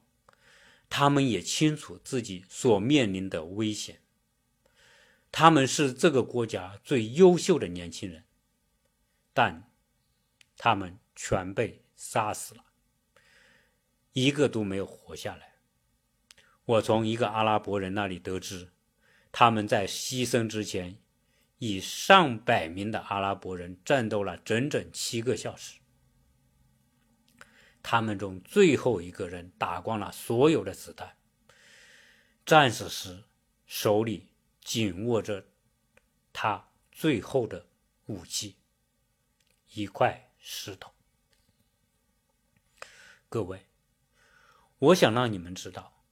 [0.88, 4.00] 他们也清楚自己所面临的危险。
[5.30, 8.24] 他们是这个国家最优秀的年轻人，
[9.34, 9.70] 但
[10.56, 12.64] 他们全被杀死了，
[14.12, 15.54] 一个都没有活下来。
[16.64, 18.72] 我从一个阿拉伯人那里得知，
[19.30, 20.98] 他们在牺牲之前，
[21.58, 25.78] 以上百名的阿拉伯人战斗了整整七个小时。
[27.82, 31.16] 他们中最后一个人打光了所有的子弹，
[32.44, 33.24] 战死时
[33.66, 34.28] 手里
[34.62, 35.46] 紧握着
[36.32, 37.66] 他最后的
[38.06, 38.56] 武器——
[39.72, 40.92] 一块石头。
[43.28, 43.66] 各位，
[44.78, 46.02] 我想让你们知道，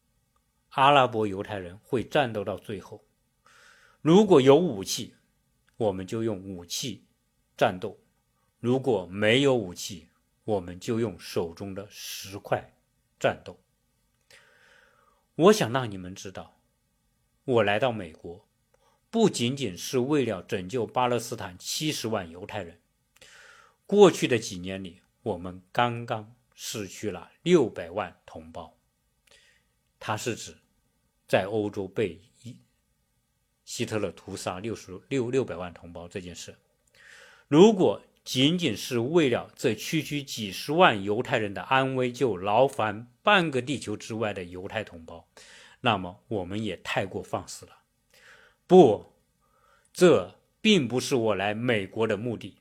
[0.70, 3.04] 阿拉伯犹太人会战斗到最后。
[4.02, 5.14] 如果有武器，
[5.76, 7.06] 我们就用武器
[7.56, 7.98] 战斗；
[8.60, 10.10] 如果没有武器，
[10.46, 12.72] 我们就用手中的石块
[13.20, 13.60] 战斗。
[15.34, 16.58] 我想让你们知道，
[17.44, 18.48] 我来到美国，
[19.10, 22.80] 不仅仅是为了拯救巴勒斯坦七十万犹太人。
[23.86, 28.74] 过去的几年里，我们刚刚失去了六百万同胞。
[30.00, 30.56] 他是指
[31.28, 32.18] 在欧洲被。
[33.64, 36.56] 希特勒屠杀六十六六百万同胞这件事，
[37.48, 45.28] 如果仅仅是为了这区区几十万犹太人的安危，就劳烦半个地球之外的犹太同胞，
[45.82, 47.78] 那么我们也太过放肆了。
[48.66, 49.12] 不，
[49.92, 52.56] 这并不是我来美国的目的。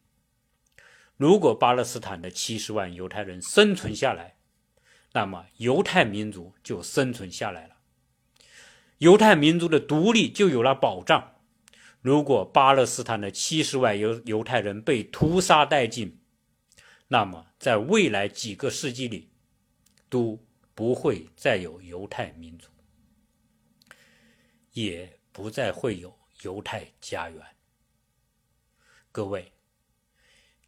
[1.18, 4.36] 如果巴勒斯坦的七十万犹太人生存下来，
[5.14, 7.78] 那么犹太民族就生存下来了。
[9.00, 11.35] 犹太民族的独立就有了保障。
[12.06, 16.20] 如果巴勒斯坦的七十万犹犹太人被屠杀殆尽，
[17.08, 19.32] 那么在未来几个世纪里，
[20.08, 20.40] 都
[20.76, 22.70] 不会再有犹太民族，
[24.74, 27.42] 也不再会有犹太家园。
[29.12, 29.52] 各位，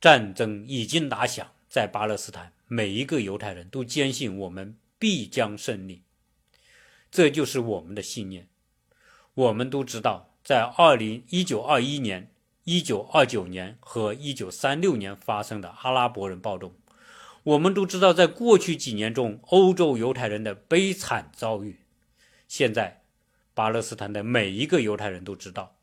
[0.02, 6.02] 战争已经打响，在巴勒斯坦，每一个犹太人都坚信我们必将胜利。
[7.12, 8.48] 这就是我们的信念。
[9.36, 12.32] 我们都知道，在二零一九二一年、
[12.64, 16.74] 一九二九年和一九三六年发生的阿拉伯人暴动，
[17.44, 21.82] 我们都知道，在过去几年中欧洲犹太人的悲惨遭遇。
[22.48, 23.02] 现在，
[23.54, 25.76] 巴勒斯坦的每一个犹太人都知道，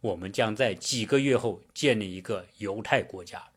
[0.00, 3.50] 我们将在几个月后建立一个犹太国家。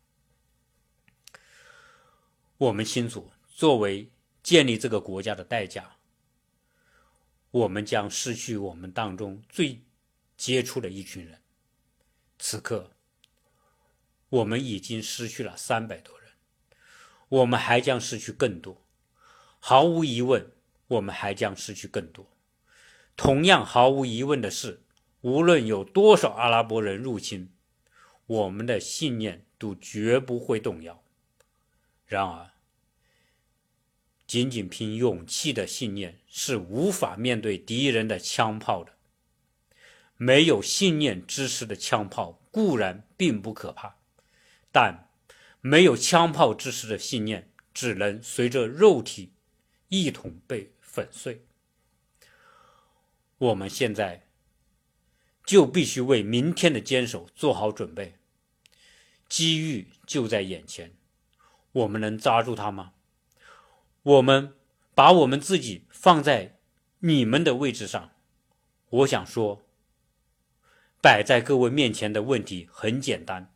[2.58, 4.10] 我们清楚，作为
[4.44, 5.92] 建立这个国家的代价。
[7.52, 9.80] 我们将失去我们当中最
[10.40, 11.42] 接触的一群人。
[12.40, 12.92] 此刻，
[14.30, 16.32] 我们已经失去了三百多人，
[17.28, 18.82] 我们还将失去更多。
[19.60, 20.50] 毫无疑问，
[20.88, 22.32] 我们还将失去更多。
[23.18, 24.82] 同样毫无疑问的是，
[25.20, 27.52] 无论有多少阿拉伯人入侵，
[28.26, 31.04] 我们的信念都绝不会动摇。
[32.06, 32.52] 然而，
[34.26, 38.94] 仅仅凭勇气的信念是无法面对敌人的枪炮的。
[40.22, 43.96] 没有信念支持的枪炮固然并不可怕，
[44.70, 45.10] 但
[45.62, 49.32] 没有枪炮支持的信念只能随着肉体
[49.88, 51.46] 一同被粉碎。
[53.38, 54.28] 我们现在
[55.46, 58.18] 就必须为明天的坚守做好准备。
[59.30, 60.98] 机遇就在眼前，
[61.72, 62.92] 我们能抓住它吗？
[64.04, 64.54] 我们
[64.94, 66.60] 把我们自己放在
[67.00, 68.12] 你们的位置上，
[68.90, 69.64] 我想说，
[71.02, 73.54] 摆在各位面前的问题很简单：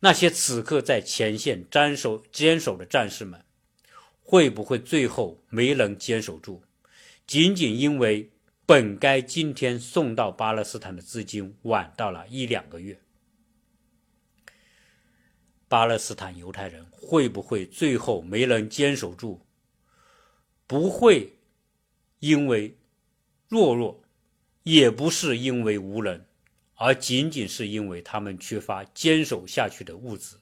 [0.00, 3.44] 那些此刻在前线坚守坚守的战士们，
[4.22, 6.62] 会不会最后没能坚守住？
[7.26, 8.30] 仅仅因为
[8.64, 13.00] 本该今天送到巴勒斯坦的资金晚到了一两个月？
[15.66, 19.44] 巴勒斯坦犹太人会不会最后没能坚守住？
[20.66, 21.38] 不会
[22.20, 22.76] 因为
[23.50, 24.02] 懦弱，
[24.62, 26.24] 也不是因为无能，
[26.78, 30.40] 而仅仅是因为他们缺乏坚守下去的物资。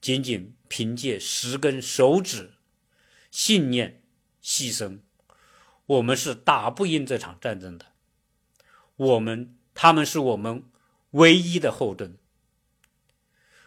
[0.00, 2.54] 仅仅凭借十根手指、
[3.30, 4.02] 信念、
[4.42, 5.00] 牺牲，
[5.86, 7.92] 我们是打不赢这场战争的。
[8.96, 10.64] 我们，他们是我们
[11.12, 12.16] 唯一的后盾。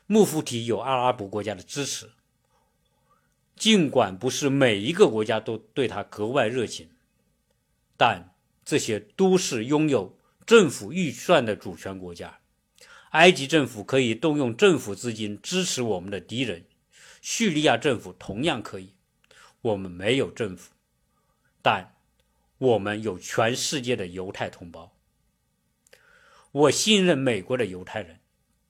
[0.08, 2.12] 穆夫提有阿拉伯国家的支持，
[3.56, 6.90] 尽管不是每一个国家都对他格外热情，
[7.98, 8.34] 但
[8.64, 10.17] 这些都是拥有
[10.48, 12.40] 政府预算的主权国家。
[13.12, 16.66] 埃及政府可以动用政府资金支持我们的敌人，
[17.22, 18.96] 叙利亚政府同样可以。
[19.62, 20.72] 我们没有政府，
[21.62, 21.96] 但
[22.58, 24.98] 我们有全世界的犹太同胞。
[26.52, 28.20] 我信任美国的犹太人，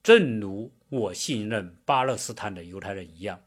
[0.02, 0.74] 正如。
[0.90, 3.44] 我信任巴勒斯坦的犹太人一样，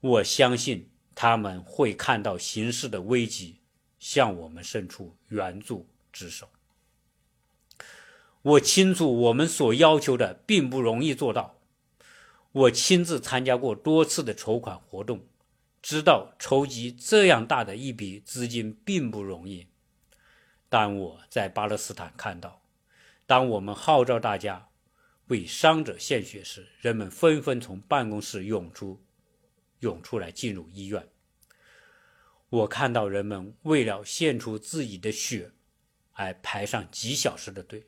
[0.00, 3.60] 我相信他们会看到形势的危机，
[3.98, 6.46] 向我们伸出援助之手。
[8.44, 11.58] 我清楚我们所要求的并不容易做到。
[12.52, 15.26] 我亲自参加过多次的筹款活动，
[15.80, 19.66] 知道筹集这样大的一笔资金并不容易。
[20.68, 22.60] 但我在巴勒斯坦看到，
[23.26, 24.68] 当我们号召大家
[25.28, 29.02] 为伤者献血时，人们纷纷从办公室涌出，
[29.80, 31.08] 涌出来进入医院。
[32.50, 35.50] 我看到人们为了献出自己的血，
[36.12, 37.86] 而排上几小时的队。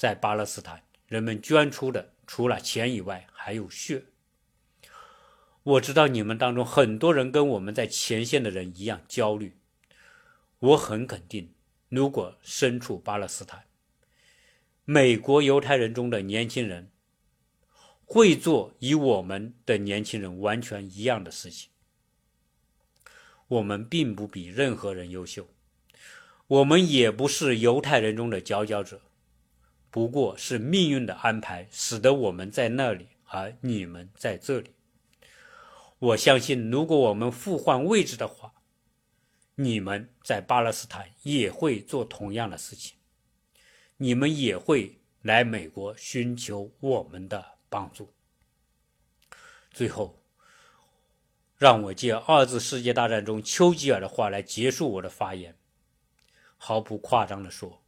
[0.00, 4.04] 在巴勒斯坦，人们捐出的除了钱以外，还有血。
[5.62, 9.58] 我知道你们当中很多人跟我们在前线的人一样焦虑。
[10.58, 11.52] 我很肯定，
[11.90, 13.64] 如果身处巴勒斯坦，
[14.86, 16.90] 美国犹太人中的年轻人
[18.06, 21.68] 会做与我们的年轻人完全一样的事情。
[23.48, 25.46] 我们并不比任何人优秀，
[26.46, 29.02] 我们也不是犹太人中的佼佼者，
[29.90, 34.72] 不过是命运的安排，使得我们在那里，而你们在这里。
[35.98, 38.52] 我相信，如果我们互换位置的话，
[39.56, 42.96] 你们在巴勒斯坦也会做同样的事情，
[43.98, 48.14] 你们也会来美国寻求我们的帮助。
[49.70, 50.22] 最后，
[51.58, 55.54] 让我借二次世界大战中丘吉尔的话来结束我的发言。
[56.56, 57.82] 毫不夸张地说，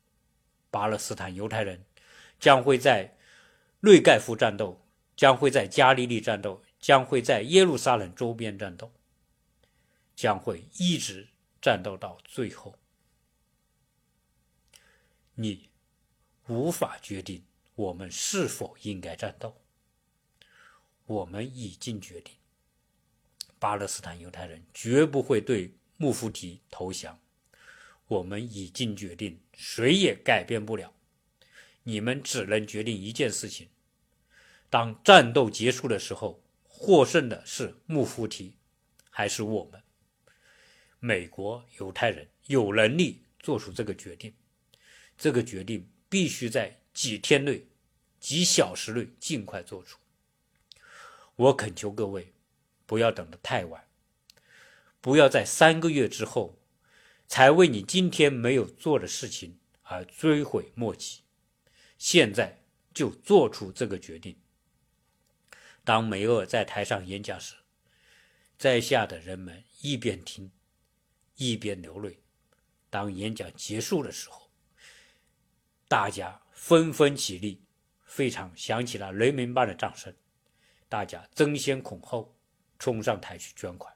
[0.70, 1.82] 巴勒斯坦犹太人
[2.42, 3.16] 将会在
[3.80, 4.84] 内盖夫战斗，
[5.16, 6.62] 将会在加利利战斗。
[6.82, 8.92] 将会在耶路撒冷周边战斗，
[10.16, 11.28] 将会一直
[11.60, 12.76] 战斗到最后。
[15.36, 15.70] 你
[16.48, 17.44] 无法决定
[17.76, 19.56] 我们是否应该战斗。
[21.06, 22.34] 我们已经决定，
[23.60, 27.16] 巴勒斯坦犹太人绝不会对穆夫提投降。
[28.08, 30.92] 我们已经决定，谁也改变不了。
[31.84, 33.68] 你们只能决定一件事情：
[34.70, 36.42] 当战斗结束的时候。
[36.84, 38.56] 获胜的是穆夫提，
[39.08, 39.80] 还是我们？
[40.98, 44.34] 美国犹太人有能力做出这个决定，
[45.16, 47.64] 这个决定必须在几天内、
[48.18, 49.96] 几小时内尽快做出。
[51.36, 52.32] 我恳求各位，
[52.84, 53.86] 不要等得太晚，
[55.00, 56.58] 不要在三个月之后
[57.28, 61.20] 才为你今天没有做的事情而追悔莫及。
[62.02, 62.58] 现在
[62.92, 64.36] 就做出这个决定。
[65.84, 67.54] 当梅厄在台上演讲时，
[68.58, 70.50] 在下的人们一边听，
[71.36, 72.18] 一边流泪。
[72.90, 74.50] 当演讲结束的时候，
[75.86, 77.62] 大家纷纷起立，
[78.04, 80.12] 会场响起了雷鸣般的掌声。
[80.88, 82.36] 大家争先恐后
[82.80, 83.94] 冲上台去捐款，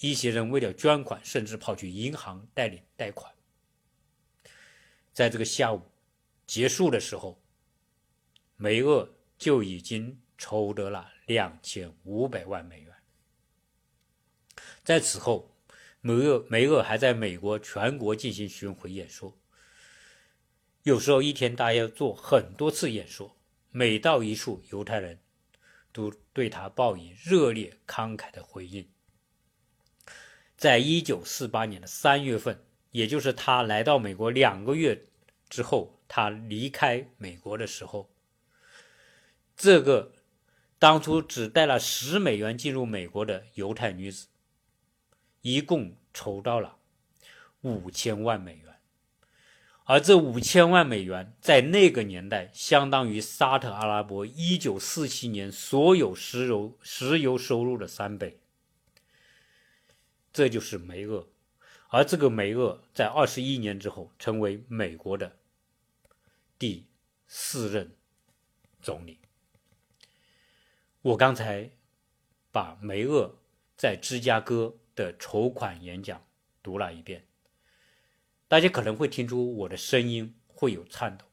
[0.00, 3.30] 一些人为了捐款，甚至跑去银行代理贷款。
[5.12, 5.82] 在这个下午
[6.46, 7.42] 结束的时候，
[8.56, 10.20] 梅厄就已经。
[10.38, 12.94] 筹得了两千五百万美元。
[14.84, 15.56] 在此后，
[16.02, 19.34] 梅厄梅厄还在美国全国进行巡回演说。
[20.82, 23.34] 有时候一天大约做很多次演说，
[23.70, 25.18] 每到一处，犹太人
[25.90, 28.86] 都对他报以热烈慷慨的回应。
[30.58, 35.06] 在一九四八年的三月份，也就是他来到美国两个月
[35.48, 38.10] 之后，他离开美国的时候，
[39.56, 40.12] 这个。
[40.78, 44.26] 当初只带了十美元进入美国的犹太女子，
[45.40, 46.76] 一共筹到了
[47.62, 48.78] 五千万美元，
[49.84, 58.38] 而这五千万美元在那个年代相当于沙特阿拉伯一九四七年所有石油石油收入的三倍。
[60.30, 61.26] 这就是梅厄，
[61.88, 65.34] 而这个梅厄在二十一年之后成为美国的
[66.58, 66.86] 第
[67.26, 67.96] 四任
[68.80, 69.20] 总理。
[71.02, 71.70] 我刚才
[72.50, 73.36] 把梅厄
[73.76, 76.24] 在芝加哥的筹款演讲
[76.62, 77.26] 读了一遍，
[78.48, 81.24] 大家可能会听出我的声音会有颤抖，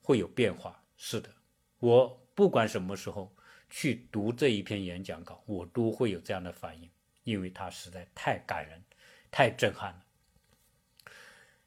[0.00, 0.82] 会有变化。
[0.96, 1.30] 是的，
[1.78, 3.34] 我不管什么时候
[3.68, 6.90] 去读这一篇演讲稿，我都会有这样的反应，
[7.24, 8.82] 因为它实在太感人，
[9.30, 10.04] 太震撼了。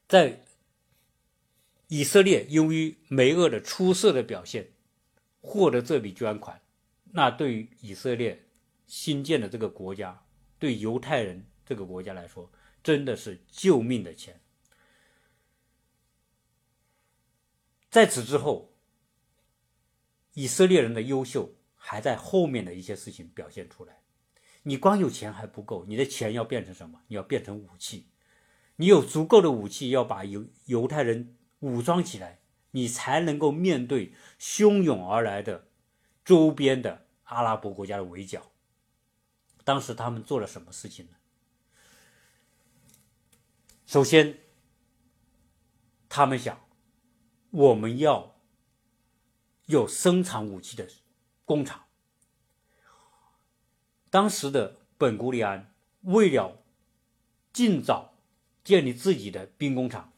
[0.08, 0.38] 在
[1.92, 4.70] 以色列，由于梅厄的出色的表现，
[5.42, 6.62] 获得这笔捐款。
[7.10, 8.46] 那对于以色列
[8.86, 10.24] 新建的这个国家，
[10.58, 12.50] 对犹太人这个国家来说，
[12.82, 14.40] 真的是救命的钱。
[17.90, 18.72] 在此之后，
[20.32, 24.00] 以色列人的优秀还在后面的一些事情表现出来。
[24.62, 27.02] 你光有钱还不够，你的钱要变成什么？
[27.08, 28.06] 你要变成武器。
[28.76, 32.38] 你有足够的武器，要把犹犹太人武装起来，
[32.70, 35.66] 你才能够面对汹涌而来的。
[36.24, 38.52] 周边的阿拉伯国家的围剿，
[39.64, 41.16] 当时他们做了什么事情呢？
[43.86, 44.38] 首先，
[46.08, 46.64] 他们想，
[47.50, 48.36] 我们要
[49.66, 50.88] 有生产武器的
[51.44, 51.86] 工厂。
[54.08, 56.62] 当时的本古里安为了
[57.52, 58.14] 尽早
[58.62, 60.11] 建立自己的兵工厂，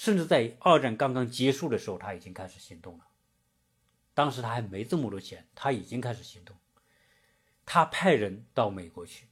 [0.00, 3.04] 甚至在二战刚刚结束的时候，他已经开始行动了。
[4.14, 6.56] 当时他还没这么多钱，他已经开始行动。
[7.66, 9.26] 他派人到美国去，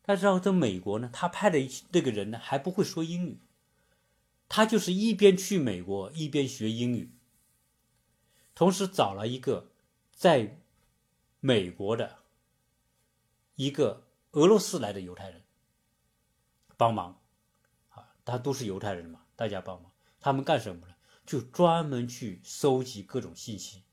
[0.00, 1.58] 但是在美国呢，他派的
[1.90, 3.38] 那个人呢还不会说英语，
[4.48, 7.12] 他就是一边去美国一边学英语，
[8.54, 9.70] 同时找了一个
[10.10, 10.58] 在
[11.40, 12.20] 美国的
[13.56, 15.42] 一个俄罗斯来的犹太人
[16.78, 17.20] 帮忙，
[17.90, 20.92] 啊，他都是犹太人嘛，大家帮忙，他们干什么呢？
[21.24, 23.84] 就专门去收集各种信息，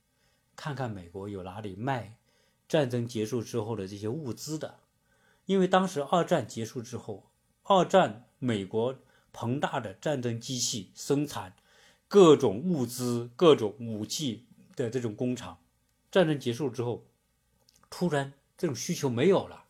[0.58, 2.18] 看看美国有哪里卖。
[2.68, 4.80] 战争结束之后的这些物资的，
[5.45, 7.32] 因为当时二战结束之后，
[7.64, 9.00] 二战美国
[9.32, 11.56] 庞大的战争机器生产
[12.10, 15.60] 各种物资、各种武器的这种工厂，
[16.12, 17.06] 战争结束之后，
[17.89, 19.64] 突然这种需求没有了，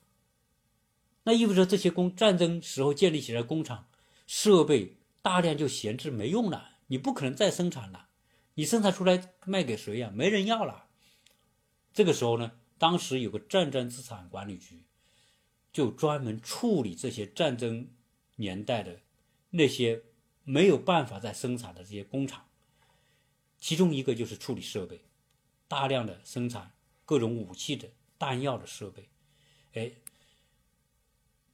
[1.21, 3.85] 那意味着这些工战争时候建立起来的工厂
[4.25, 8.09] 设备大量就闲置没用了，你不可能再生产了，
[8.55, 10.11] 你生产出来卖给谁呀？
[10.13, 10.87] 没人要了。
[11.93, 12.51] 这个时候呢？
[12.79, 14.83] 当时有个战争资产管理局，
[15.73, 17.89] 就专门处理这些战争
[18.35, 19.01] 年代的
[19.49, 20.03] 那些
[20.43, 22.47] 没有办法再生产的这些工厂。
[23.57, 25.01] 其中一个就是处理设备，
[25.67, 26.71] 大量的生产
[27.03, 27.89] 各种武器的
[28.19, 29.09] 弹药的设备。
[29.73, 29.91] 哎，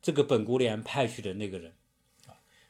[0.01, 1.73] 这个本古里安派去的那个人，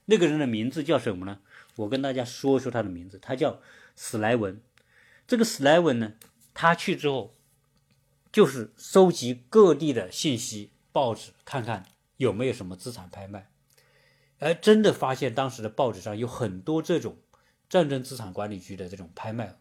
[0.05, 1.39] 那个人的名字叫什么呢？
[1.75, 3.59] 我跟大家说说他的名字，他叫
[3.95, 4.61] 史莱文。
[5.27, 6.13] 这个史莱文呢，
[6.53, 7.33] 他去之后。
[8.31, 11.85] 就是收集各地的信息，报纸看看
[12.17, 13.47] 有没有什么资产拍卖，
[14.39, 17.19] 而真的发现当时的报纸上有很多这种
[17.69, 19.59] 战争资产管理局的这种拍卖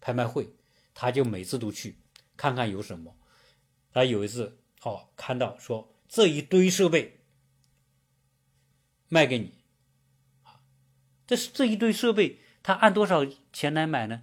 [0.00, 0.48] 拍卖会，
[0.94, 1.96] 他就每次都去
[2.36, 3.16] 看看有什么。
[3.92, 7.18] 他有一次哦，看到说这一堆设备
[9.08, 9.57] 卖给你，
[11.28, 13.22] 这是这一堆设备，他按多少
[13.52, 14.22] 钱来买呢？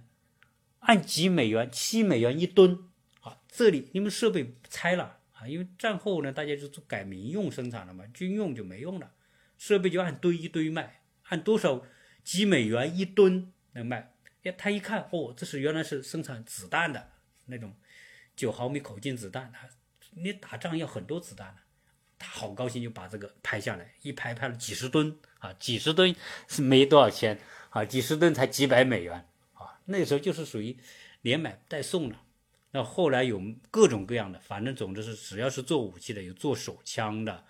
[0.80, 2.90] 按几美元，七美元一吨
[3.20, 3.38] 啊。
[3.48, 9.12] 这里你们设备拆了啊，因为战后呢，大家就改民用生产了嘛，军用就没用了，
[9.56, 11.86] 设备就按堆一堆卖，按多少
[12.24, 14.12] 几美元一吨来卖。
[14.42, 17.12] 哎，他一看，哦，这是原来是生产子弹的
[17.44, 17.76] 那种
[18.34, 19.68] 九毫米口径子弹，他
[20.10, 21.62] 你打仗要很多子弹的，
[22.18, 26.14] 他好高兴就把这个拍下来，一拍拍了几十吨啊，几十吨
[26.48, 27.38] 是没多少钱
[27.70, 30.76] 啊，几十吨才几百美元啊，那时候就是属于
[31.22, 32.16] 连买带送的。
[32.72, 33.40] 那后来有
[33.70, 37.44] 各种各样的，反正总之是只要是做武器的，有做手枪的，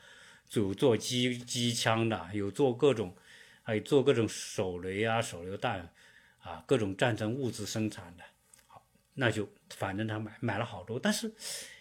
[0.53, 3.17] 有做机机枪的，有做各种，
[3.63, 5.93] 还有做各种手雷啊、手榴弹
[6.39, 8.23] 啊，各种战争物资生产的。
[8.69, 11.33] 好，那就反正他买买了好多，但是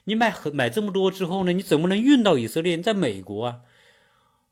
[0.06, 2.78] 你买买这么多之后呢，你怎么能运到以色列？
[2.78, 3.62] 在美国啊，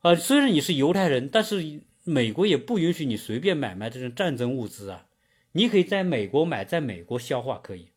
[0.00, 5.06] 啊，虽然你是犹太人，但是美国也不允许你随便买卖这种战争物资啊。
[5.52, 7.88] 你可以在美国买，在美国消化可以。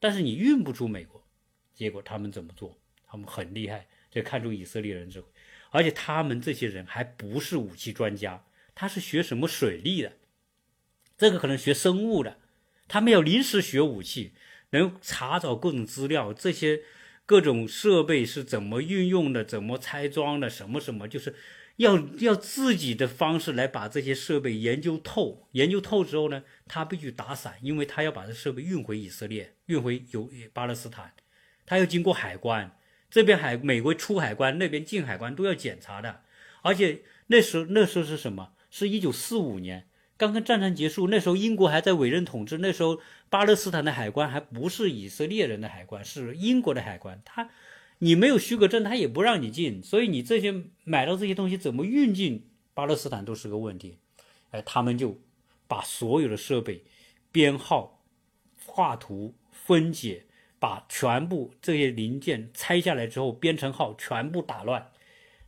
[0.00, 1.22] 但是你运不出美国，
[1.74, 2.78] 结果他们怎么做？
[3.06, 5.28] 他们很厉害，就看出以色列人智慧，
[5.70, 8.42] 而且他们这些人还不是武器专家，
[8.74, 10.12] 他是学什么水利的，
[11.16, 12.38] 这个可能学生物的，
[12.88, 14.32] 他们要临时学武器，
[14.74, 16.82] 能查找各种资料，这些
[17.24, 21.34] 各种设备是怎么运用的，怎么拆装的，什么什么，就是。
[21.78, 31.12] 要要自己的方式来把这些设备研究透，研究透之后呢，他必须打散，因为他要把这设备运回以色列，运回有巴勒斯坦，
[31.66, 32.78] 他要经过海关，
[33.10, 36.22] 这边海美国出海关，那边进海关都要检查的，
[36.62, 38.52] 而且那时候那时候是什么？
[38.70, 47.50] 是一九四五年，刚刚战争结束，那时候英国还在委任统治，那时候巴勒斯坦的海关还不是以色列人的海关，是英国的海关，他。
[48.00, 50.52] 你没有许可证，他也不让你进，所以你这些
[50.82, 52.44] 买到这些东西怎么运进
[52.74, 53.98] 巴勒斯坦都是个问题。
[54.50, 55.20] 哎，他们就
[55.68, 56.82] 把所有的设备
[57.30, 58.02] 编号、
[58.66, 60.26] 画图、分解，
[60.58, 64.90] 把全部这些零件拆下来之后编成号，全部打乱。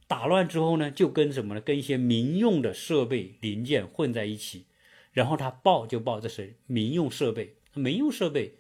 [0.07, 1.61] 打乱之后呢，就跟什么呢？
[1.61, 4.67] 跟一些民用的设备零件混在一起，
[5.13, 8.59] 然后他报就报这是民用设备，民用设备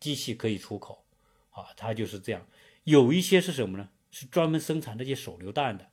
[0.00, 1.04] 机器可以出口
[1.50, 2.46] 啊，他就是这样。
[2.84, 3.90] 有一些是什么呢？
[4.10, 5.88] 是专门生产这些手榴弹的，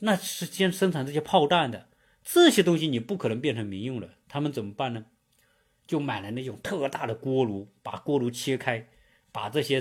[0.00, 1.88] 那是先生产这些炮弹的。
[2.24, 5.06] 这些东西你不可能变成民用的，他们怎么办呢？
[5.86, 8.88] 就买了那种特大的锅炉，把锅炉切开，
[9.30, 9.80] 把这些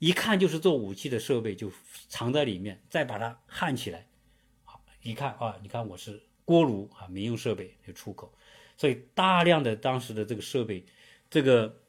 [0.00, 1.70] 一看就是做武器的设备就
[2.08, 4.08] 藏在里面，再把它焊起来。
[4.64, 8.32] 好，一看啊，你看我是锅炉啊，民用设备就出口。
[8.78, 10.86] 所以大量的当时的这个设备，
[11.28, 11.82] 这个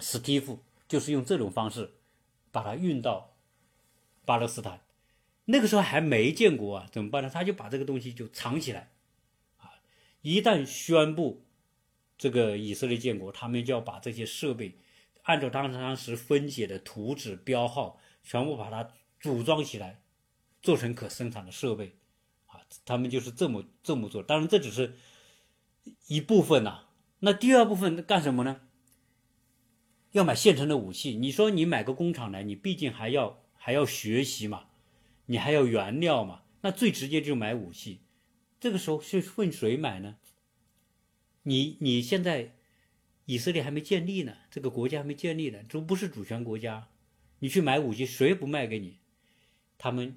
[0.00, 1.92] 史蒂夫就是用这种方式
[2.50, 3.36] 把它运到
[4.24, 4.80] 巴勒斯坦。
[5.44, 7.28] 那个时候还没建国啊，怎么办呢？
[7.28, 8.92] 他就把这个东西就藏起来，
[9.58, 9.68] 啊，
[10.22, 11.44] 一旦宣布
[12.16, 14.78] 这个以色列建国，他们就要把这些设备
[15.22, 18.88] 按照当时当时分解的图纸标号，全部把它
[19.20, 20.02] 组装起来，
[20.62, 21.96] 做成可生产的设备，
[22.46, 24.22] 啊，他们就是这么这么做。
[24.22, 24.96] 当然这只是
[26.08, 26.86] 一部分呐，
[27.20, 28.60] 那第二部分干什么呢？
[30.10, 31.16] 要买现成的武器。
[31.16, 34.66] 你说你买个工厂来，你毕竟还要还要学习嘛。
[35.26, 36.42] 你还要原料嘛？
[36.60, 38.00] 那最直接就买武器。
[38.60, 40.16] 这个时候是问谁买呢？
[41.44, 42.54] 你你现在
[43.24, 46.88] 以色列还没建立呢，这个国家还没建立呢，都不是主权国家。
[47.38, 48.98] 你去买武器，谁不卖给你。
[49.78, 50.16] 他们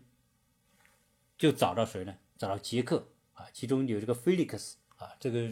[1.38, 2.18] 就找到谁呢？
[2.38, 5.50] 找到捷克啊，其中有这个菲利克斯啊，这个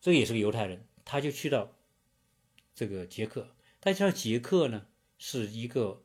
[0.00, 1.72] 这也是个犹太人，他就去到
[2.74, 3.54] 这个捷克。
[3.78, 4.86] 大家知道捷克呢
[5.18, 6.02] 是一个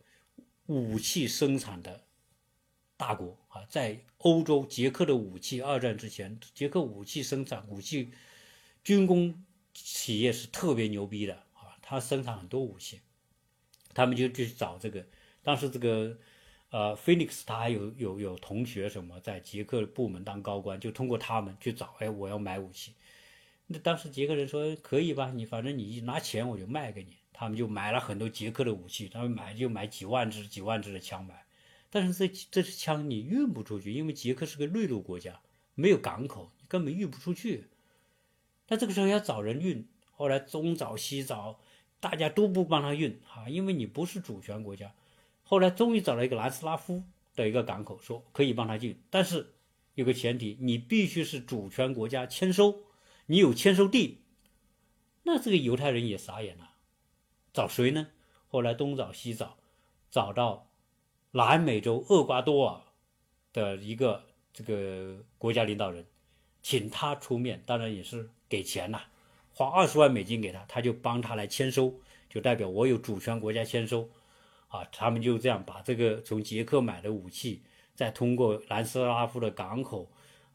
[0.66, 2.04] 武器生产的。
[2.98, 8.12] 大国啊，在欧洲，捷克的武器，二战之前，捷克武器生产、武器
[8.84, 9.46] 军工
[9.84, 13.00] 企业是特别牛逼的啊，他生产很多武器，
[13.94, 15.06] 他们就去找这个，
[15.44, 16.18] 当时这个
[16.70, 22.94] 呃，菲尼克斯他还有有有同学什么在捷克部门当高官，就通过他们去找，哎，我要买武器，
[23.68, 31.46] 那当时捷克人说可以吧，你反正你拿钱我就卖给你，他们就买了很多捷克的武器，他们买就买几万支、几万支的枪买。
[31.90, 35.40] 但是这这支枪你运不出去，因为捷克是个内陆国家，
[35.76, 37.70] 没有港口，你根本运不出去。
[38.68, 41.60] 那这个时候要找人运，后来东找西找，
[42.00, 44.94] 大家都不帮他运哈，因为你不是主权国家。
[45.44, 47.04] 后来终于找了一个南斯拉夫
[47.36, 49.54] 的一个港口，说可以帮他运，但是
[49.96, 52.84] 有个前提，你必须是主权国家签收，
[53.28, 54.20] 你有签收地。
[55.24, 56.72] 那这个犹太人也傻眼了，
[57.54, 58.08] 找谁呢？
[58.48, 59.58] 后来东找西找，
[60.10, 60.66] 找到。
[61.32, 62.82] 南美洲厄瓜多尔
[63.54, 66.04] 的一个这个国家领导人，
[66.64, 69.02] 请他出面，当然也是给钱呐，
[69.54, 71.94] 花二十万美金给他，他就帮他来签收，
[72.30, 74.10] 就代表我有主权国家签收，
[74.68, 80.12] 啊，他们就这样把这个从捷克买的武器，再通过南斯拉夫的港口，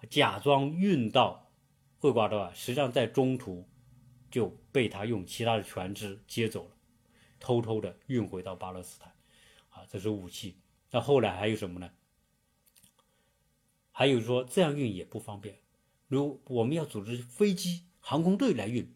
[0.08, 1.50] 假装运到
[2.00, 3.68] 厄瓜多尔，实际上在中途
[4.30, 6.70] 就被他用其他的船只接走了，
[7.38, 9.12] 偷偷的运回到巴勒斯坦，
[9.70, 10.56] 啊，这是武器。
[10.90, 11.90] 那后来还有什么呢？
[13.90, 15.58] 还有说这样运也不方便，
[16.16, 18.86] 如我们要组织飞机、航空队来运，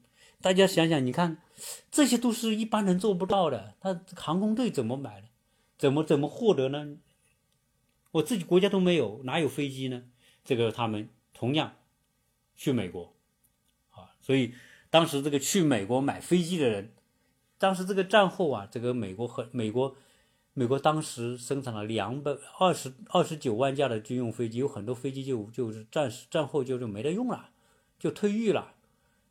[0.41, 1.39] 大家想想，你看，
[1.91, 3.75] 这些都是一般人做不到的。
[3.81, 5.29] 他航空队怎么买呢？
[5.79, 6.99] 怎么怎么获得呢？
[8.13, 10.05] 我自己国家都没有，哪有飞机呢？
[10.45, 11.77] 这个他们同样
[12.55, 13.15] 去美国
[13.91, 14.53] 啊，所以
[14.91, 16.93] 当时这个去美国买飞机的人，
[17.59, 19.97] 当时这个战后啊，这个美国和美国。
[20.59, 27.51] 美国当时生产了两百二十二十九万架的军用飞机，有很多飞机就就是战时战后就就没得用了，
[27.99, 28.73] 就退役了。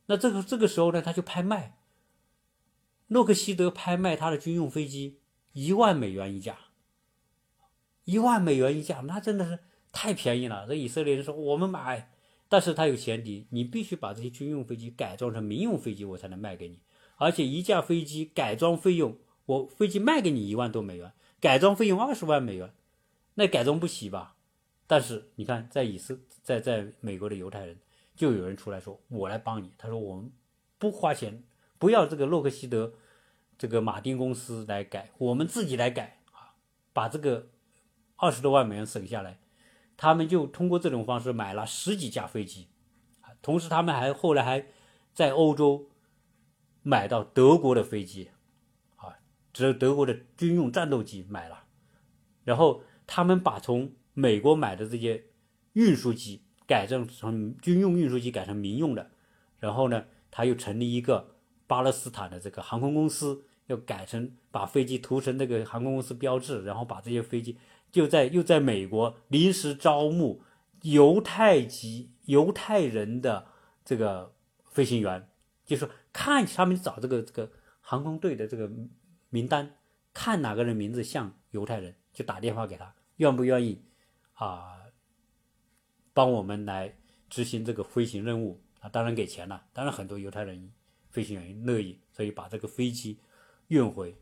[0.06, 1.80] 那这个这个时候呢，他就拍卖，
[3.08, 5.18] 洛克希德拍卖他的军用飞机
[5.54, 6.56] 一万美元一架，
[8.04, 9.58] 一万美元一架，那真的是
[9.92, 10.68] 太便宜了。
[10.68, 12.12] 这以色列人说我们买，
[12.48, 16.78] 但是他有前提，你必须把这些军用飞机改装成民用飞机，我才能卖给你。
[17.16, 19.18] 而且一架飞机改装费用。
[19.46, 22.74] 我飞机卖给你一万多美元，改装费用二十万美元，
[23.36, 24.36] 那改装不起吧？
[24.88, 27.78] 但是你看，在以色在在美国的犹太人，
[28.16, 30.32] 就有人出来说：“我来帮你。”他说：“我们
[30.78, 31.43] 不花钱，
[31.78, 32.93] 不要这个洛克希德，
[33.58, 36.54] 这个马丁公司来改，我们自己来改啊，
[36.93, 37.48] 把这个
[38.18, 39.39] 二十多万美元省下来。”
[39.98, 42.68] 他们就通过这种方式买了十几架飞机，
[43.41, 44.66] 同时他们还后来还
[45.14, 45.88] 在欧洲
[46.84, 48.30] 买到德国的飞机。
[49.56, 51.64] 只德国的军用战斗机买了，
[52.43, 55.24] 然后他们把从美国买的这些
[55.72, 59.12] 运输机改成成军用运输机，改成民用的。
[59.60, 61.38] 然后呢，他又成立一个
[61.68, 67.58] 巴勒斯坦的这个航空公司，要改成把飞机涂成那个航空公司标志，然后把这些飞机
[67.89, 70.41] 就在又在美国临时招募
[70.82, 73.47] 犹太籍犹太人的
[73.86, 74.34] 这个
[74.66, 75.30] 飞行员，
[75.64, 77.49] 就是看他们找这个这个
[77.80, 78.70] 航空队的这个。
[79.30, 79.78] 名单，
[80.14, 83.84] 看哪个人名字像犹太人，就打电话给他，愿不愿意
[84.34, 84.82] 啊？
[86.14, 86.96] 帮我们来
[87.30, 88.88] 执行这个飞行任务啊？
[88.88, 90.72] 当然给钱了，当然很多犹太人
[91.10, 93.20] 飞行员乐意，所以把这个飞机
[93.68, 94.16] 运回，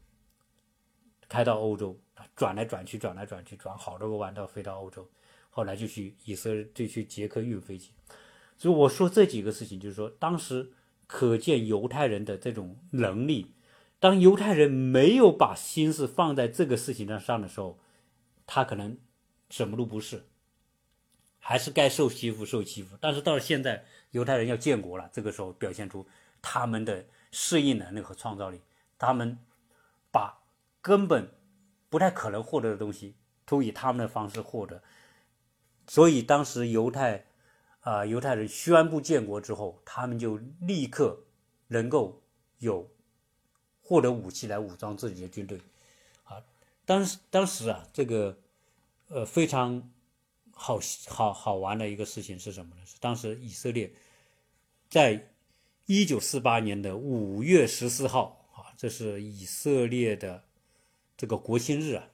[1.30, 2.00] 开到欧洲，
[2.36, 5.08] 转来转去，转来转去，转好多个弯道飞到欧洲，
[5.52, 7.92] 后来就去以色列，就去捷克运飞机。
[8.58, 10.72] 所以我说这几个事情，就是说当时
[11.06, 13.54] 可见犹太人的这种能力。
[14.04, 17.80] 当犹太人没有把心思放在这个事情上上的时候，
[18.46, 18.98] 他可能
[19.50, 20.26] 什么都不是，
[21.40, 22.98] 还是该受欺负受欺负。
[23.00, 26.06] 但是到了现在，犹太人要建国了，这个时候表现出
[26.42, 28.60] 他们的适应能力和创造力，
[29.00, 29.38] 他们
[30.12, 30.44] 把
[30.82, 31.32] 根本
[31.90, 34.84] 不太可能获得的东西，都以他们的方式获得。
[35.88, 37.28] 所以当时犹太
[37.80, 41.24] 啊犹太人宣布建国之后，他们就立刻
[41.70, 42.22] 能够
[42.58, 42.93] 有。
[43.86, 45.60] 获得武器来武装自己的军队，
[46.24, 46.42] 啊，
[46.86, 48.38] 当时当时啊，这个
[49.10, 49.92] 呃非常
[50.52, 52.82] 好好好玩的一个事情是什么呢？
[52.86, 53.92] 是当时以色列
[54.90, 55.28] 在
[55.86, 60.42] 一九四八年的五月十四号啊，这是以色列的
[61.18, 62.08] 这个国庆日啊。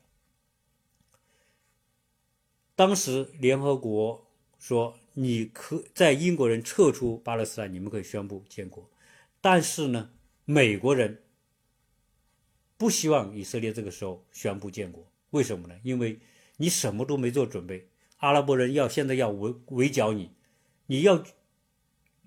[2.75, 4.25] 当时联合国
[4.57, 8.89] 说，你可在英国人撤出巴勒斯坦，你们可以宣布建国，
[9.39, 10.09] 但是呢，
[10.45, 11.21] 美国人。
[12.79, 15.77] 不希望以色列这个时候宣布建国，为什么呢？
[15.83, 16.17] 因为
[16.55, 20.31] 你什么都没做准备，阿拉伯人要现在要围围剿你，
[20.85, 21.21] 你要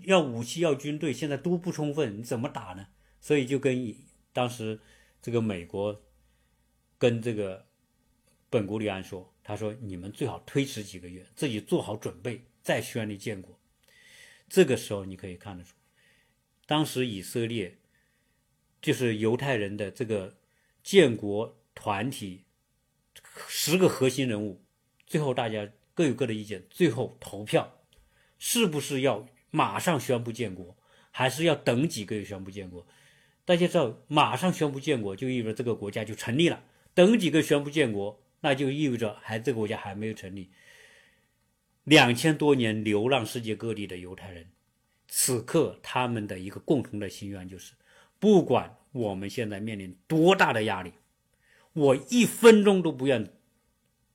[0.04, 2.88] 要武器要军队，现在都不充分，你怎么打呢？
[3.18, 3.96] 所以就跟
[4.34, 4.78] 当时
[5.22, 6.02] 这个美国
[6.98, 7.66] 跟这个
[8.50, 13.58] 本古里安说，他说你们最好推迟几个月，自己做好准备再宣立建国。
[14.50, 15.74] 这个时候你可以看得出，
[16.66, 17.78] 当时以色列
[18.82, 20.36] 就是犹太人的这个。
[20.82, 22.44] 建国团体
[23.46, 24.62] 十个核心人物，
[25.06, 27.80] 最后大家各有各的意见，最后投票，
[28.38, 30.76] 是不是要马上宣布建国，
[31.10, 32.86] 还是要等几个月宣布建国？
[33.44, 36.64] 大家知道，马上宣布建国就意味着这个国家就成立了，
[36.94, 40.50] 等几个宣布建国，那就意味着还这个国家还没有成立。
[41.84, 44.50] 两千多年流浪世界各地的犹太人，
[45.08, 47.72] 此刻他们的一个共同的心愿就是，
[48.18, 48.76] 不管。
[48.92, 50.92] 我们现在面临多大的压力？
[51.72, 53.32] 我一分钟都不愿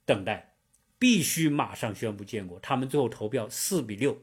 [0.06, 0.56] 等待，
[1.00, 2.60] 必须马上宣布建国。
[2.60, 4.22] 他们最后投票四比六，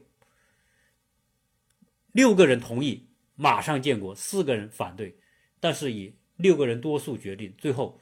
[2.13, 5.17] 六个人同意马上建国，四个人反对，
[5.59, 7.99] 但是以六个人多数决定，最后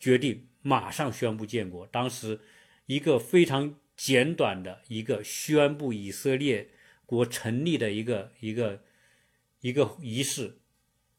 [0.00, 1.86] 决定马上宣布建国。
[1.86, 2.40] 当时
[2.86, 6.70] 一个非常简短的一个宣布以色列
[7.06, 8.82] 国成立的一个一个
[9.60, 10.58] 一个仪式。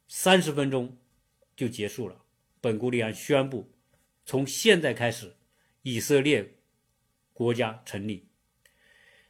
[0.08, 0.97] 三十分钟
[1.55, 2.24] 就结束了。
[2.62, 3.70] 本古里安宣布，
[4.26, 5.36] 从现在开始，
[5.84, 6.55] 以色列
[7.34, 8.28] 国家成立。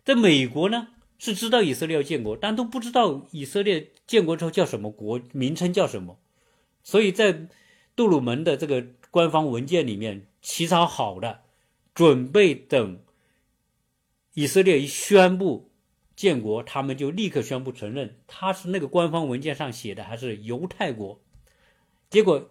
[0.04, 6.20] 在美国呢，是知道以色列要建国，但都不知道以色列建国之后叫什么国，名称叫什么。
[6.84, 7.48] 所以在
[7.96, 11.42] 杜鲁门的这个官方文件里面起草好的，
[11.94, 13.04] 准备等
[14.34, 15.67] 以色列一宣布。
[16.18, 21.22] 建国，他们就立刻宣布承认，他是那个官方文件上写的还是犹太国。
[22.10, 22.50] 结果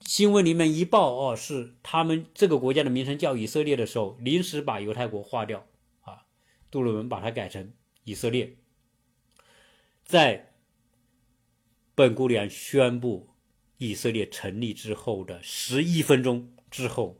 [0.00, 5.66] 新闻里面一报，哦，是他们这个国家的名称叫以色列的时候，临时把犹太国划掉，
[6.02, 6.26] 啊，
[6.70, 7.72] 杜鲁门把它改成
[8.04, 8.54] 以色列。
[10.04, 10.52] 在
[11.94, 13.30] 本古里安宣布
[13.78, 17.18] 以色列成立之后的十一分钟之后，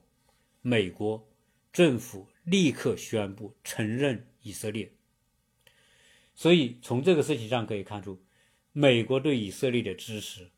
[0.61, 1.27] 美国
[1.73, 4.93] 政府立刻宣布承认以色列。
[6.37, 8.23] 所以从这个事情上可以看出，
[8.73, 10.53] 美国对以色列的支持，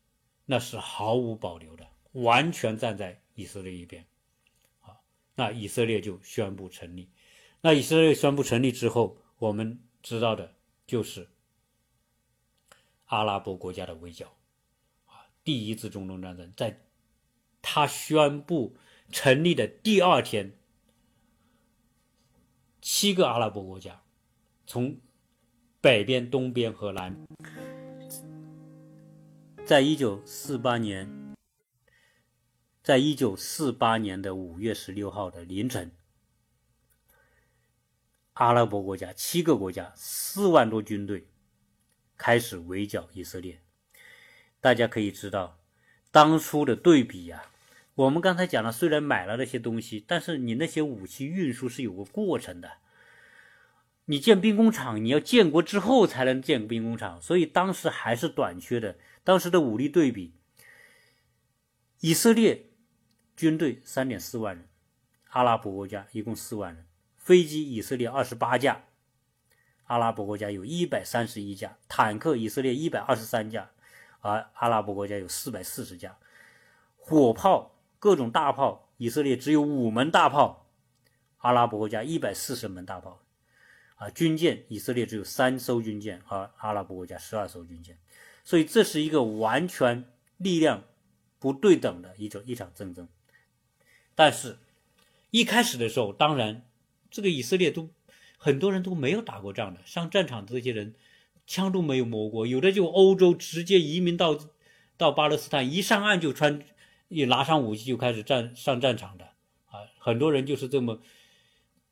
[0.45, 4.05] 那是毫无保留的，完全站在以色列一边。
[4.81, 4.99] 啊，
[5.35, 7.09] 那以色列就宣布成立。
[7.61, 10.53] 那以色列宣布成立之后，我们知道的
[10.85, 11.29] 就是
[13.05, 14.27] 阿拉伯国家的围剿。
[15.05, 16.81] 啊，第一次中东战争，在
[17.61, 18.75] 他宣布
[19.11, 20.57] 成立的第二天，
[22.81, 24.03] 七个阿拉伯国家
[24.67, 24.99] 从
[25.81, 27.15] 北边、东边和南，
[29.65, 31.33] 在一九四八年，
[32.83, 35.89] 在一九四八年的五月十六号的凌晨，
[38.33, 41.29] 阿拉伯国家七个国家四万多军队
[42.17, 43.61] 开始围剿以色列。
[44.59, 45.59] 大家可以知道，
[46.11, 47.49] 当初的对比呀，
[47.95, 52.69] 我们刚才讲了，虽然买了那些东西，但是你那些武器运输是有个过程的。
[54.09, 58.97] 你建兵工厂，你要建国之后才能建兵工厂，所以当时还是短缺的。
[59.23, 60.33] 当时的武力对比，
[61.99, 62.71] 以色列
[63.37, 64.67] 军队三点四万人，
[65.29, 66.87] 阿拉伯国家一共四万人，
[67.17, 68.85] 飞机以色列二十八架，
[69.83, 73.69] 阿拉伯国家有一百三十一架，坦克以色列一百二十三架，
[74.21, 76.17] 而阿拉伯国家有四百四十架，
[76.97, 80.65] 火炮各种大炮，以色列只有五门大炮，
[81.37, 83.19] 阿拉伯国家一百四十门大炮。
[83.99, 87.97] 啊，军舰以色列只有三艘军舰，而阿拉伯国家十二艘军舰，
[88.45, 90.05] 所以这是一个完全
[90.37, 90.85] 力量
[91.37, 93.09] 不对等的一种一场战争。
[94.15, 94.57] 但是，
[95.31, 96.65] 一开始的时候，当然
[97.11, 97.89] 这个以色列都
[98.37, 100.95] 很多人都没有打过仗的，上战场的这些人
[101.45, 104.39] 枪都没有摸过，有的就欧洲直接移民到
[104.95, 106.61] 到巴勒斯坦，一上岸就穿
[107.09, 109.25] 一拿上武器就开始战上战场的
[109.65, 111.01] 啊，很多人就是这么。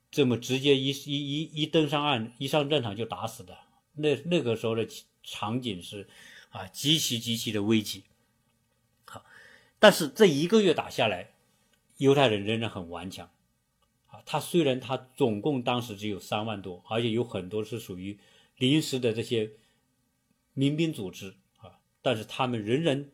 [0.10, 3.58] 这么直接一一一一登上岸，一上战场就打死的，
[3.96, 4.88] 那那个时候的
[5.22, 6.08] 场景是
[6.50, 8.06] 啊极其极其的危急。
[9.06, 9.26] 好，
[9.80, 11.32] 但是这一个月打下来，
[11.98, 13.30] 犹太人仍然很顽强。
[14.08, 18.18] 啊，他虽然他总共当时只有三万多，而且有很多是属于
[18.56, 19.52] 临时的这些
[20.54, 23.10] 民兵组织啊，但是他们仍然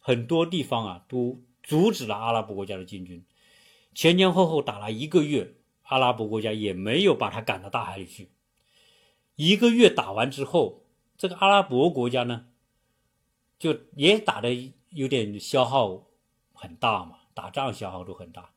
[0.00, 3.22] 很多地方啊都阻止了阿拉伯国家的进军，
[3.94, 5.54] 前前后后打了一个月。
[5.90, 8.30] 阿拉伯国家也没有把他赶到大海里去。
[9.34, 10.84] 一个月打完之后，
[11.18, 12.46] 这个阿拉伯国家呢，
[13.58, 16.06] 就也打的有点消耗
[16.52, 18.50] 很大嘛，打仗消耗都很大。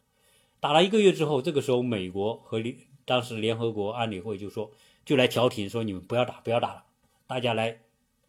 [0.60, 4.70] 打了一个月之后，这个时候美国和联当时联合国安理会就说，
[5.04, 6.84] 就来调停，说你们不要打，不要打了，
[7.26, 7.80] 大家来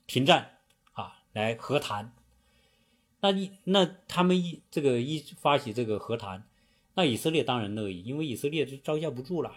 [0.06, 0.56] 停战
[0.94, 2.14] 啊，来和谈。
[3.20, 6.48] 那你那他们一这个一发起这个和谈。
[6.94, 9.52] 那以色列当然乐意，因为以色列就招架不住了，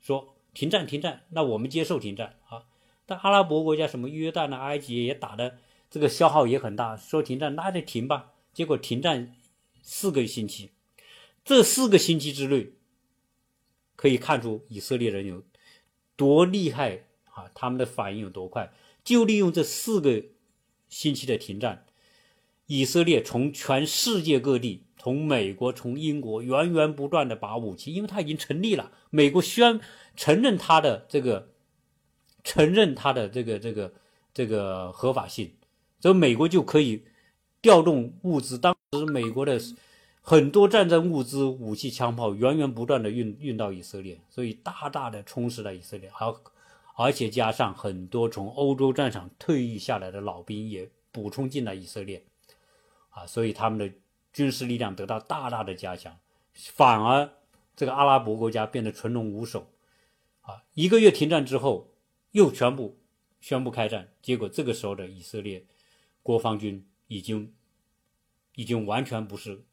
[0.00, 2.64] 说停战停战，那我们接受停战啊。
[3.06, 5.58] 但阿拉伯国家什么约旦啊、埃及也打的
[5.90, 8.32] 这个消耗也很大，说停战那就停吧。
[8.52, 9.36] 结果停战
[9.82, 10.70] 四个星期，
[11.44, 12.72] 这四个星期之内，
[13.94, 15.44] 可以看出以色列人有
[16.16, 18.72] 多厉害啊，他们的反应有多快。
[19.04, 20.24] 就利用这四个
[20.88, 21.84] 星期的停战，
[22.66, 24.83] 以色列从全世界各地。
[25.04, 29.78] 从美国、从英国源源不断的把武器，因为他已经成立了，美国宣
[30.16, 31.50] 承认他的这个，
[32.42, 33.92] 承认他的这个这个
[34.32, 35.52] 这个合法性，
[36.00, 37.04] 所以美国就可以
[37.60, 38.56] 调动物资。
[38.56, 39.60] 当时美国的
[40.22, 46.10] 很多战争物资、武器、枪炮源源不断的运运到以色列，所以大大的充实了以色列。
[46.18, 46.34] 而
[46.96, 52.24] 而且加上很多从欧洲战场退役下来的老兵也补充进了以色列，
[53.10, 53.94] 啊，所以他们的。
[54.34, 56.18] 军事力量得到大大的加强，
[56.52, 57.32] 反而
[57.76, 59.70] 这个阿拉伯国家变得群龙无首，
[60.40, 61.94] 啊，一个月停战之后
[62.32, 63.00] 又全部
[63.40, 65.64] 宣布开战，结果这个时候的以色列
[66.20, 67.54] 国防军已经
[68.56, 69.64] 已经完全不是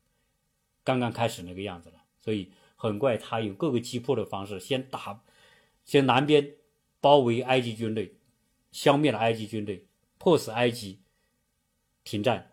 [0.83, 5.23] 刚刚开始那个样子了，所以很快他用各个击破的方式，先打，
[5.83, 6.53] 先南边
[6.99, 8.15] 包围埃及军队，
[8.71, 9.87] 消灭了埃及军队，
[10.19, 11.01] 迫使埃及
[12.03, 12.51] 停战，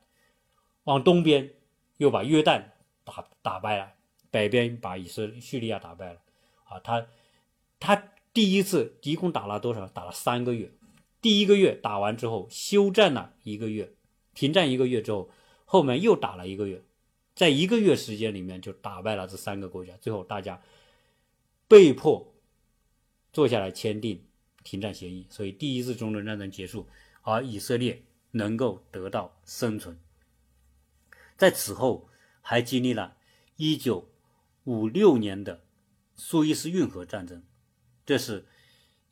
[0.84, 1.52] 往东边。
[1.98, 2.64] 又把约旦
[3.04, 3.92] 打打败了，
[4.30, 6.20] 北边把以色列、叙利亚打败了，
[6.64, 7.06] 啊，他
[7.78, 9.86] 他第一次一共打了多少？
[9.88, 10.72] 打了三个月，
[11.20, 13.92] 第一个月打完之后休战了一个月，
[14.34, 15.30] 停战一个月之后，
[15.64, 16.82] 后面又打了一个月，
[17.34, 20.60] 在一个月时间里面就打败了这三个国家，最后大家
[21.66, 22.32] 被迫
[23.32, 24.24] 坐下来签订
[24.62, 26.86] 停战协议，所以第一次中东战争结束，
[27.22, 29.98] 而以色列能够得到生存。
[31.38, 32.10] 在此后，
[32.42, 33.16] 还经历了
[33.58, 35.62] 1956年的
[36.16, 37.44] 苏伊士运河战争，
[38.04, 38.44] 这是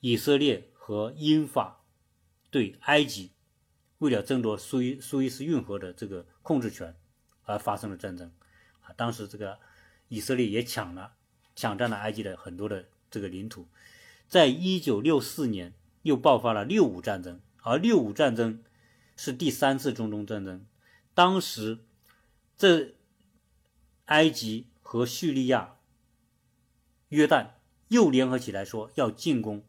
[0.01, 1.85] 以色列和英法
[2.51, 3.31] 对埃及
[3.99, 6.93] 为了争夺苏伊苏伊士运河的这个控制权
[7.45, 8.29] 而发生的战争。
[8.81, 9.57] 啊，当时这个
[10.09, 11.13] 以色列也抢了
[11.55, 13.69] 抢占了埃及的很多的这个领土。
[14.27, 18.61] 在1964年又爆发了六五战争，而六五战争
[19.15, 20.65] 是第三次中东战争，
[21.13, 21.79] 当时。
[22.57, 22.95] 这
[24.05, 25.75] 埃及和叙利亚、
[27.09, 27.51] 约旦
[27.87, 29.63] 又联合起来说要进攻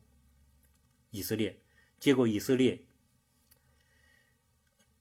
[1.11, 1.59] 以色列，
[2.01, 2.83] 结果以色列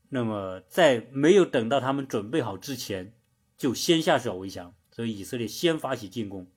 [0.09, 3.13] 那么在没有等到他们准备好之前，
[3.57, 6.47] 就先下手为强，所以以色列先发起进攻，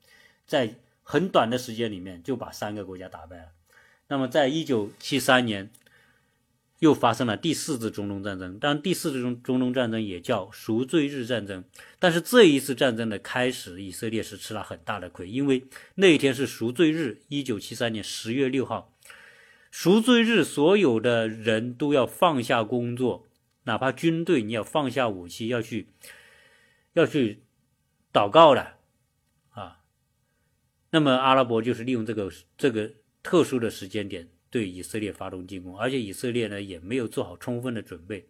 [0.47, 3.53] 在很短的时间里面就把三个国家打败了。
[4.09, 5.71] 那么在一九七三年。
[6.81, 11.63] 又发生了第四次中东战争，当然第四次中中东战争也叫赎罪日战争。
[11.99, 15.63] 但是这一次战争的开始，以色列是吃了很大的亏，因为
[15.97, 18.97] 那一天是赎罪日，一九七三年十月六号，
[19.71, 23.29] 赎罪日，所有的人都要放下工作，
[23.65, 25.89] 哪怕军队你要放下武器，要去
[26.95, 27.43] 要去
[28.11, 28.79] 祷告了
[29.51, 29.81] 啊。
[30.93, 32.91] 那么阿拉伯就是利用这个这个
[33.23, 34.31] 特殊的时间点。
[34.51, 38.27] 对以色列发动进攻，而且以色列呢也没有做好充分的准备，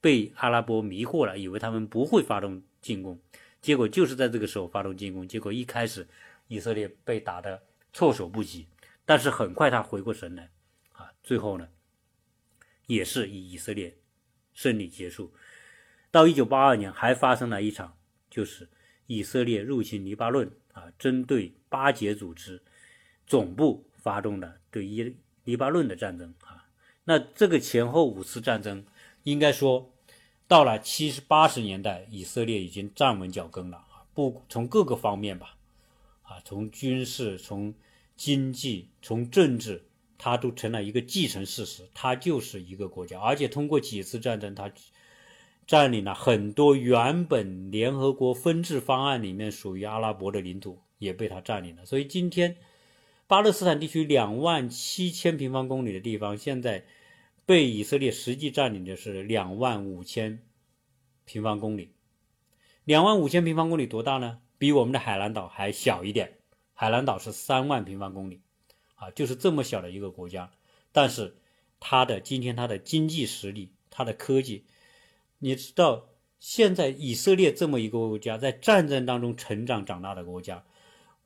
[0.00, 3.20] 被阿拉伯迷惑了，以为他们不会发动进攻，
[3.60, 6.06] 结果就是在这个时候发动进攻，结果一开始
[6.46, 7.60] 以色列被打得
[7.92, 8.66] 措手不及，
[9.04, 10.50] 但是很快他回过神来，
[10.92, 11.68] 啊，最后呢，
[12.86, 13.96] 也是以以色列
[14.52, 15.34] 胜利结束。
[16.10, 17.96] 到一九八二年，还发生了一场，
[18.30, 18.68] 就是
[19.06, 22.62] 以色列入侵黎巴嫩，啊，针对巴解组织
[23.26, 26.66] 总部发动的对伊黎巴嫩的战争，啊，
[27.04, 28.84] 那这个前后五次战争，
[29.22, 29.92] 应该说
[30.48, 35.56] 到了七十八十年代，以色列已经站稳脚跟了，啊，不从各个方面吧，
[36.22, 37.74] 啊，从军事从。
[38.16, 39.88] 经济从政治，
[40.18, 44.70] 它都成了一个既成事实，它就是一个国家，而且通过几次战争，它
[45.66, 51.84] 占领了很多原本联合国分治方案里面属于阿拉伯的领土，也被它占领了。
[51.84, 52.56] 所以今天，
[53.26, 56.84] 巴勒斯坦地区两万七千平方公里的地方，现在
[57.46, 60.42] 被以色列实际占领的是两万五千
[61.24, 61.92] 平方公里。
[62.84, 64.40] 两万五千平方公里多大呢？
[64.58, 66.38] 比我们的海南岛还小一点。
[66.74, 68.40] 海南岛是三万平方公里，
[68.96, 70.50] 啊，就是这么小的一个国家，
[70.92, 71.36] 但是
[71.80, 74.64] 它的今天它的经济实力，它的科技，
[75.38, 76.08] 你知道，
[76.40, 80.64] 现在以色列这么一个国家，在战争当中成长长大的国家，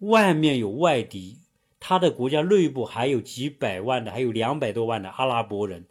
[0.00, 1.38] 外面有外敌，
[1.80, 5.86] 他的国家内部还有几百万的，还有两百多万的阿拉伯人，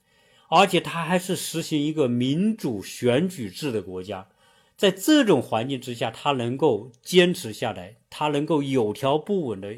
[0.49, 4.27] 而且他还是实行一个民主选举制的国家。
[4.75, 9.75] 在这种环境之下，他能够坚持下来，他能够有条不紊的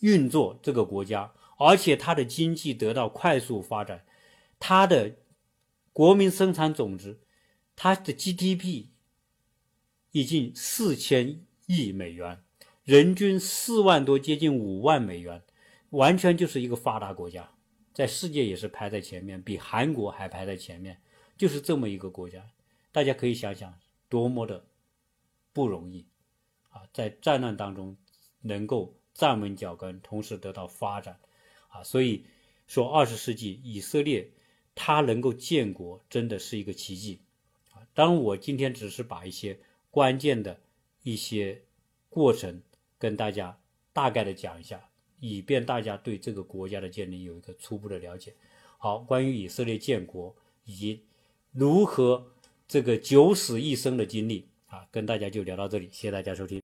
[0.00, 4.04] 运作这个国家，而且他的经济得到快速发展，
[4.58, 5.16] 他的
[5.94, 7.20] 国民生产总值，
[7.74, 8.88] 他的 GDP
[10.10, 12.42] 已经四千亿美元，
[12.84, 15.42] 人均四万多，接近五万美元，
[15.90, 17.52] 完全就是一个发达国家，
[17.92, 21.00] 在世界也是排在前面，比韩国还排在前面，
[21.36, 22.44] 就是这么一个国家，
[22.90, 23.74] 大家可以想想。
[24.08, 24.66] 多么的
[25.54, 26.04] 不容易
[26.68, 26.82] 啊！
[26.92, 27.96] 在战乱当中
[28.42, 31.18] 能够站稳脚跟，同时得到发展
[31.68, 31.82] 啊！
[31.82, 32.26] 所以
[32.66, 34.30] 说，二十世纪以色列
[34.74, 37.22] 它能够建国，真的是一个奇迹
[37.70, 37.80] 啊！
[37.94, 39.58] 当然，我今天只是把一些
[39.90, 40.60] 关键的
[41.02, 41.62] 一些
[42.10, 42.60] 过程
[43.02, 43.58] 跟大家
[43.92, 44.80] 大概的讲一下，
[45.18, 48.32] 以便大家对这个国家的建立有一个初步的了解。
[48.78, 50.34] 好，关于以色列建国
[50.64, 51.02] 以及
[51.50, 52.28] 如何。
[52.68, 56.58] 这个九死一生的经历啊，跟大家就聊到这里，谢谢大家收听。